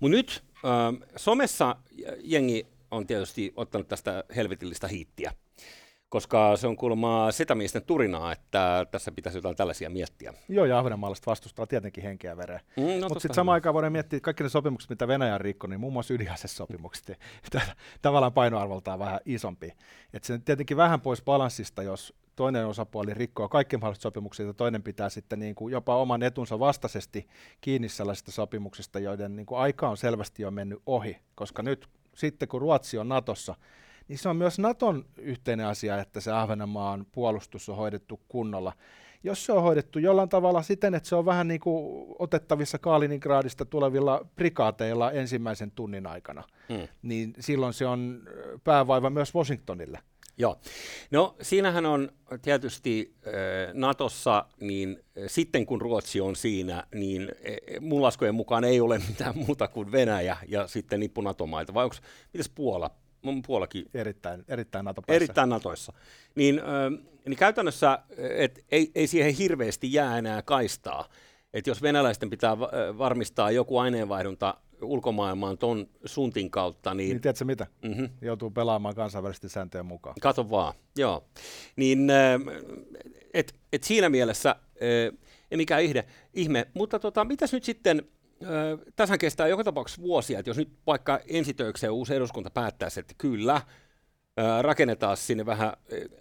Mutta 0.00 0.16
nyt 0.16 0.44
äh, 0.56 1.08
somessa 1.16 1.76
jengi 2.24 2.66
on 2.90 3.06
tietysti 3.06 3.52
ottanut 3.56 3.88
tästä 3.88 4.24
helvetillistä 4.36 4.88
hiittiä, 4.88 5.32
koska 6.08 6.56
se 6.56 6.66
on 6.66 6.76
kuulemma 6.76 7.32
sitä 7.32 7.54
miesten 7.54 7.82
turinaa, 7.82 8.32
että 8.32 8.86
tässä 8.90 9.12
pitäisi 9.12 9.38
jotain 9.38 9.56
tällaisia 9.56 9.90
miettiä. 9.90 10.34
Joo, 10.48 10.64
ja 10.64 10.78
Ahvenanmaalaiset 10.78 11.26
vastustaa 11.26 11.66
tietenkin 11.66 12.04
henkeä 12.04 12.36
vereä. 12.36 12.60
Mm, 12.76 12.82
no 12.82 13.08
Mutta 13.08 13.20
sitten 13.20 13.34
samaan 13.34 13.54
aikaan 13.54 13.74
voidaan 13.74 13.92
miettiä 13.92 14.20
kaikki 14.20 14.42
ne 14.42 14.48
sopimukset, 14.48 14.90
mitä 14.90 15.08
Venäjä 15.08 15.34
on 15.34 15.40
rikkonut, 15.40 15.70
niin 15.70 15.80
muun 15.80 15.92
muassa 15.92 16.14
ydinasesopimukset, 16.14 17.18
tavallaan 18.02 18.32
painoarvoltaan 18.32 18.98
vähän 18.98 19.20
isompi. 19.24 19.72
Et 20.12 20.24
se 20.24 20.32
on 20.32 20.42
tietenkin 20.42 20.76
vähän 20.76 21.00
pois 21.00 21.22
balanssista, 21.22 21.82
jos 21.82 22.14
toinen 22.36 22.66
osapuoli 22.66 23.14
rikkoo 23.14 23.48
kaikki 23.48 23.76
mahdolliset 23.76 24.02
sopimukset 24.02 24.46
ja 24.46 24.54
toinen 24.54 24.82
pitää 24.82 25.08
sitten 25.08 25.38
niin 25.38 25.54
kuin 25.54 25.72
jopa 25.72 25.96
oman 25.96 26.22
etunsa 26.22 26.58
vastaisesti 26.58 27.28
kiinni 27.60 27.88
sellaisista 27.88 28.32
sopimuksista, 28.32 28.98
joiden 28.98 29.36
niin 29.36 29.46
kuin 29.46 29.58
aika 29.58 29.88
on 29.88 29.96
selvästi 29.96 30.42
jo 30.42 30.50
mennyt 30.50 30.82
ohi, 30.86 31.18
koska 31.34 31.62
nyt 31.62 31.88
sitten 32.14 32.48
kun 32.48 32.60
Ruotsi 32.60 32.98
on 32.98 33.08
Natossa, 33.08 33.54
niin 34.08 34.18
se 34.18 34.28
on 34.28 34.36
myös 34.36 34.58
Naton 34.58 35.04
yhteinen 35.18 35.66
asia, 35.66 35.98
että 36.00 36.20
se 36.20 36.32
Ahvenanmaan 36.32 37.06
puolustus 37.12 37.68
on 37.68 37.76
hoidettu 37.76 38.20
kunnolla. 38.28 38.72
Jos 39.24 39.44
se 39.46 39.52
on 39.52 39.62
hoidettu 39.62 39.98
jollain 39.98 40.28
tavalla 40.28 40.62
siten, 40.62 40.94
että 40.94 41.08
se 41.08 41.16
on 41.16 41.24
vähän 41.24 41.48
niin 41.48 41.60
kuin 41.60 42.06
otettavissa 42.18 42.78
Kaliningradista 42.78 43.64
tulevilla 43.64 44.26
prikaateilla 44.36 45.12
ensimmäisen 45.12 45.70
tunnin 45.70 46.06
aikana, 46.06 46.44
Mm. 46.68 46.88
niin 47.02 47.34
silloin 47.40 47.72
se 47.72 47.86
on 47.86 48.22
päävaiva 48.64 49.10
myös 49.10 49.34
Washingtonille. 49.34 49.98
Joo. 50.38 50.58
No 51.10 51.36
siinähän 51.42 51.86
on 51.86 52.08
tietysti 52.42 53.14
äh, 53.26 53.32
Natossa, 53.74 54.44
niin 54.60 54.90
äh, 55.18 55.24
sitten 55.26 55.66
kun 55.66 55.80
Ruotsi 55.80 56.20
on 56.20 56.36
siinä, 56.36 56.84
niin 56.94 57.22
äh, 57.22 57.80
mun 57.80 58.02
laskujen 58.02 58.34
mukaan 58.34 58.64
ei 58.64 58.80
ole 58.80 58.98
mitään 59.08 59.38
muuta 59.46 59.68
kuin 59.68 59.92
Venäjä 59.92 60.36
ja 60.48 60.66
sitten 60.66 61.00
nippu 61.00 61.20
NATO-maita. 61.20 61.74
Vai 61.74 61.84
onko, 61.84 61.96
mitäs 62.32 62.48
Puola? 62.54 62.90
Mun 63.26 63.42
Puolakin 63.42 63.84
Erittäin, 63.94 64.44
erittäin 64.48 64.84
nato 64.84 65.02
erittäin 65.08 65.48
Natoissa. 65.48 65.92
Niin, 66.34 66.58
ö, 66.58 66.90
niin 67.28 67.36
käytännössä 67.38 67.98
et 68.36 68.64
ei, 68.70 68.90
ei 68.94 69.06
siihen 69.06 69.34
hirveästi 69.34 69.92
jää 69.92 70.18
enää 70.18 70.42
kaistaa. 70.42 71.08
Et 71.54 71.66
jos 71.66 71.82
venäläisten 71.82 72.30
pitää 72.30 72.58
varmistaa 72.98 73.50
joku 73.50 73.78
aineenvaihdunta 73.78 74.54
ulkomaailmaan 74.82 75.58
ton 75.58 75.88
suntin 76.04 76.50
kautta, 76.50 76.94
niin, 76.94 77.08
Niin 77.08 77.20
tiedätkö 77.20 77.44
mitä? 77.44 77.66
mm-hmm, 77.82 78.08
Joutuu 78.22 78.50
pelaamaan 78.50 78.94
kansainvälisten 78.94 79.50
sääntöjen 79.50 79.86
mukaan. 79.86 80.14
kato 80.20 80.50
vaan. 80.50 80.74
Joo. 80.96 81.24
Niin, 81.76 82.08
et, 83.34 83.54
et 83.72 83.84
siinä 83.84 84.08
mielessä 84.08 84.56
ei 85.50 85.56
mikään 85.56 85.82
ihme. 85.82 86.04
ihme. 86.34 86.66
Mutta 86.74 86.98
tota, 86.98 87.24
mitäs 87.24 87.52
nyt 87.52 87.64
sitten, 87.64 88.02
tässä 88.96 89.18
kestää 89.18 89.46
joka 89.46 89.64
tapauksessa 89.64 90.02
vuosia, 90.02 90.38
että 90.38 90.50
jos 90.50 90.56
nyt 90.56 90.78
vaikka 90.86 91.20
ensitöikseen 91.28 91.92
uusi 91.92 92.14
eduskunta 92.14 92.50
päättäisi, 92.50 93.00
että 93.00 93.14
kyllä, 93.18 93.60
ö, 94.38 94.62
rakennetaan 94.62 95.16
sinne 95.16 95.46
vähän 95.46 95.72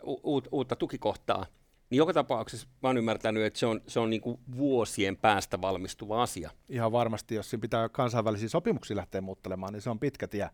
u- 0.03 0.19
uut, 0.23 0.47
uutta 0.51 0.75
tukikohtaa, 0.75 1.45
niin 1.89 1.97
joka 1.97 2.13
tapauksessa 2.13 2.67
mä 2.83 2.89
oon 2.89 2.97
ymmärtänyt, 2.97 3.43
että 3.43 3.59
se 3.59 3.65
on, 3.65 3.81
se 3.87 3.99
on 3.99 4.09
niin 4.09 4.21
kuin 4.21 4.39
vuosien 4.57 5.17
päästä 5.17 5.61
valmistuva 5.61 6.23
asia. 6.23 6.49
Ihan 6.69 6.91
varmasti, 6.91 7.35
jos 7.35 7.49
siinä 7.49 7.61
pitää 7.61 7.89
kansainvälisiä 7.89 8.49
sopimuksia 8.49 8.95
lähteä 8.95 9.21
muuttelemaan, 9.21 9.73
niin 9.73 9.81
se 9.81 9.89
on 9.89 9.99
pitkä 9.99 10.27
tie. 10.27 10.49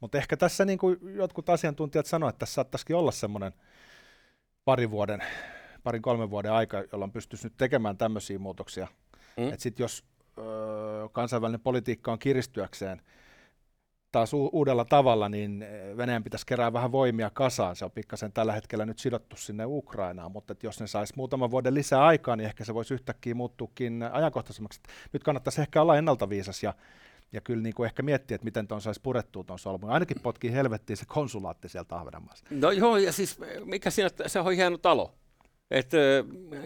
Mutta 0.00 0.18
ehkä 0.18 0.36
tässä 0.36 0.64
niin 0.64 0.78
kuin 0.78 0.98
jotkut 1.14 1.48
asiantuntijat 1.48 2.06
sanoivat, 2.06 2.34
että 2.34 2.38
tässä 2.38 2.54
saattaisikin 2.54 2.96
olla 2.96 3.12
semmoinen 3.12 3.52
parin 4.64 4.90
vuoden, 4.90 5.22
parin 5.82 6.02
kolmen 6.02 6.30
vuoden 6.30 6.52
aika, 6.52 6.84
jolloin 6.92 7.12
pystyisi 7.12 7.46
nyt 7.46 7.56
tekemään 7.56 7.98
tämmöisiä 7.98 8.38
muutoksia. 8.38 8.88
Mm. 9.36 9.48
Että 9.48 9.62
sitten 9.62 9.84
jos 9.84 10.04
öö, 10.04 10.13
kansainvälinen 11.12 11.60
politiikka 11.60 12.12
on 12.12 12.18
kiristyäkseen 12.18 13.02
taas 14.12 14.32
u- 14.32 14.50
uudella 14.52 14.84
tavalla, 14.84 15.28
niin 15.28 15.64
Venäjän 15.96 16.24
pitäisi 16.24 16.46
kerää 16.46 16.72
vähän 16.72 16.92
voimia 16.92 17.30
kasaan. 17.30 17.76
Se 17.76 17.84
on 17.84 17.90
pikkasen 17.90 18.32
tällä 18.32 18.52
hetkellä 18.52 18.86
nyt 18.86 18.98
sidottu 18.98 19.36
sinne 19.36 19.64
Ukrainaan, 19.66 20.32
mutta 20.32 20.54
jos 20.62 20.80
ne 20.80 20.86
saisi 20.86 21.14
muutaman 21.16 21.50
vuoden 21.50 21.74
lisää 21.74 22.04
aikaa, 22.04 22.36
niin 22.36 22.46
ehkä 22.46 22.64
se 22.64 22.74
voisi 22.74 22.94
yhtäkkiä 22.94 23.34
muuttuukin 23.34 24.02
ajankohtaisemmaksi. 24.12 24.80
Nyt 25.12 25.24
kannattaisi 25.24 25.60
ehkä 25.60 25.82
olla 25.82 25.96
ennaltaviisas 25.96 26.62
ja 26.62 26.74
ja 27.32 27.40
kyllä 27.40 27.62
niin 27.62 27.74
kuin 27.74 27.86
ehkä 27.86 28.02
miettiä, 28.02 28.34
että 28.34 28.44
miten 28.44 28.68
tuon 28.68 28.80
saisi 28.80 29.00
purettua 29.02 29.44
tuon 29.44 29.58
solmun. 29.58 29.90
Ainakin 29.90 30.20
potkii 30.22 30.52
helvettiin 30.52 30.96
se 30.96 31.04
konsulaatti 31.08 31.68
sieltä 31.68 31.96
Ahvenanmaasta. 31.96 32.48
No 32.50 32.70
joo, 32.70 32.96
ja 32.96 33.12
siis 33.12 33.38
mikä 33.64 33.90
siinä, 33.90 34.10
se 34.26 34.40
on 34.40 34.52
hieno 34.52 34.78
talo. 34.78 35.14
Et, 35.70 35.90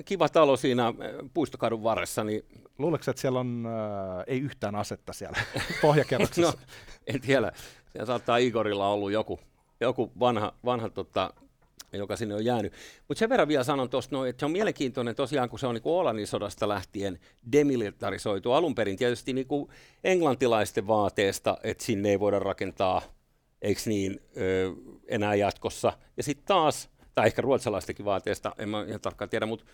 kiva 0.05 0.29
talo 0.29 0.57
siinä 0.57 0.95
puistokadun 1.35 1.83
varressa, 1.83 2.25
niin 2.25 2.45
Luuletko, 2.79 3.11
että 3.11 3.21
siellä 3.21 3.41
on, 3.41 3.67
äh, 3.67 4.25
ei 4.27 4.41
yhtään 4.41 4.75
asetta 4.75 5.13
siellä 5.13 5.39
pohjakerroksessa? 5.83 6.43
No, 6.59 6.65
en 7.07 7.21
tiedä. 7.21 7.53
Siellä 7.93 8.07
saattaa 8.07 8.37
Igorilla 8.37 8.89
ollut 8.89 9.13
joku, 9.13 9.41
joku 9.81 10.13
vanha, 10.21 10.55
vanha 10.65 10.89
tota, 10.89 11.35
joka 11.93 12.17
sinne 12.17 12.35
on 12.35 12.45
jäänyt. 12.45 12.73
Mutta 13.09 13.19
sen 13.19 13.29
verran 13.29 13.49
vielä 13.49 13.65
sanon 13.65 13.91
tuosta, 13.91 14.17
no, 14.17 14.25
että 14.25 14.41
se 14.41 14.47
on 14.47 14.53
mielenkiintoinen 14.53 15.15
tosiaan, 15.15 15.49
kun 15.49 15.59
se 15.59 15.67
on 15.67 15.75
niin 15.75 15.83
Oolannin 15.85 16.27
sodasta 16.27 16.69
lähtien 16.69 17.19
demilitarisoitu 17.53 18.53
alun 18.53 18.75
perin 18.75 18.97
tietysti 18.97 19.33
niin 19.33 19.47
kuin 19.47 19.71
englantilaisten 20.05 20.87
vaateesta, 20.87 21.57
että 21.63 21.85
sinne 21.85 22.11
ei 22.11 22.21
voida 22.21 22.39
rakentaa, 22.39 23.03
eikö 23.63 23.81
niin, 23.87 24.21
ö, 24.37 24.73
enää 25.09 25.35
jatkossa. 25.35 25.93
Ja 26.17 26.23
sitten 26.23 26.47
taas, 26.47 26.91
tai 27.18 27.26
ehkä 27.26 27.42
ruotsalaistenkin 27.42 28.04
vaateesta, 28.04 28.54
en 28.59 28.68
mä 28.68 28.85
ihan 28.88 29.00
tarkkaan 29.00 29.28
tiedä, 29.28 29.46
mutta 29.46 29.64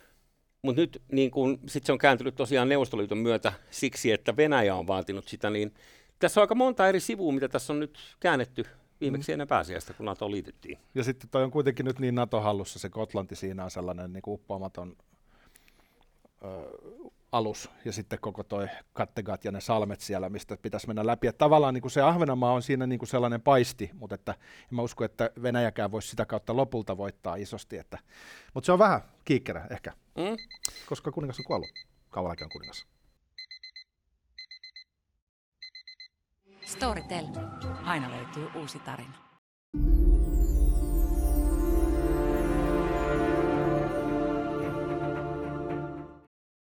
mutta 0.62 0.80
nyt 0.80 1.02
niin 1.12 1.30
kun, 1.30 1.60
sit 1.66 1.86
se 1.86 1.92
on 1.92 1.98
kääntynyt 1.98 2.34
tosiaan 2.34 2.68
Neuvostoliiton 2.68 3.18
myötä 3.18 3.52
siksi, 3.70 4.12
että 4.12 4.36
Venäjä 4.36 4.74
on 4.74 4.86
vaatinut 4.86 5.28
sitä, 5.28 5.50
niin 5.50 5.74
tässä 6.18 6.40
on 6.40 6.42
aika 6.42 6.54
monta 6.54 6.88
eri 6.88 7.00
sivua, 7.00 7.32
mitä 7.32 7.48
tässä 7.48 7.72
on 7.72 7.80
nyt 7.80 7.98
käännetty 8.20 8.64
viimeksi 9.00 9.32
ennen 9.32 9.48
pääsiäistä, 9.48 9.92
kun 9.92 10.06
NATO 10.06 10.30
liityttiin. 10.30 10.78
Ja 10.94 11.04
sitten 11.04 11.30
toi 11.30 11.44
on 11.44 11.50
kuitenkin 11.50 11.86
nyt 11.86 11.98
niin 11.98 12.14
NATO-hallussa, 12.14 12.78
se 12.78 12.88
Gotlanti 12.88 13.36
siinä 13.36 13.64
on 13.64 13.70
sellainen 13.70 14.12
niin 14.12 14.22
uppoamaton 14.26 14.96
ö, 16.44 16.48
alus, 17.34 17.70
ja 17.84 17.92
sitten 17.92 18.18
koko 18.18 18.42
toi 18.42 18.68
Kattegat 18.92 19.44
ja 19.44 19.52
ne 19.52 19.60
salmet 19.60 20.00
siellä, 20.00 20.28
mistä 20.28 20.56
pitäisi 20.56 20.86
mennä 20.86 21.06
läpi. 21.06 21.26
Että 21.26 21.38
tavallaan 21.38 21.74
niin 21.74 21.82
kuin 21.82 21.92
se 21.92 22.00
Ahvenanmaa 22.02 22.52
on 22.52 22.62
siinä 22.62 22.86
niin 22.86 22.98
kuin 22.98 23.08
sellainen 23.08 23.40
paisti, 23.42 23.90
mutta 23.94 24.14
että 24.14 24.32
en 24.60 24.74
mä 24.74 24.82
usko, 24.82 25.04
että 25.04 25.30
Venäjäkään 25.42 25.92
voisi 25.92 26.08
sitä 26.08 26.26
kautta 26.26 26.56
lopulta 26.56 26.96
voittaa 26.96 27.36
isosti. 27.36 27.78
Että, 27.78 27.98
mutta 28.54 28.66
se 28.66 28.72
on 28.72 28.78
vähän 28.78 29.00
kiikkerä 29.24 29.66
ehkä, 29.70 29.92
Mm? 30.16 30.36
koska 30.86 31.12
kuningas 31.12 31.38
on 31.38 31.44
kuollut. 31.44 31.70
Kauan 32.10 32.36
on 32.42 32.48
kuningas. 32.52 32.86
Storytel. 36.64 37.24
Aina 37.84 38.10
löytyy 38.10 38.48
uusi 38.54 38.78
tarina. 38.78 39.24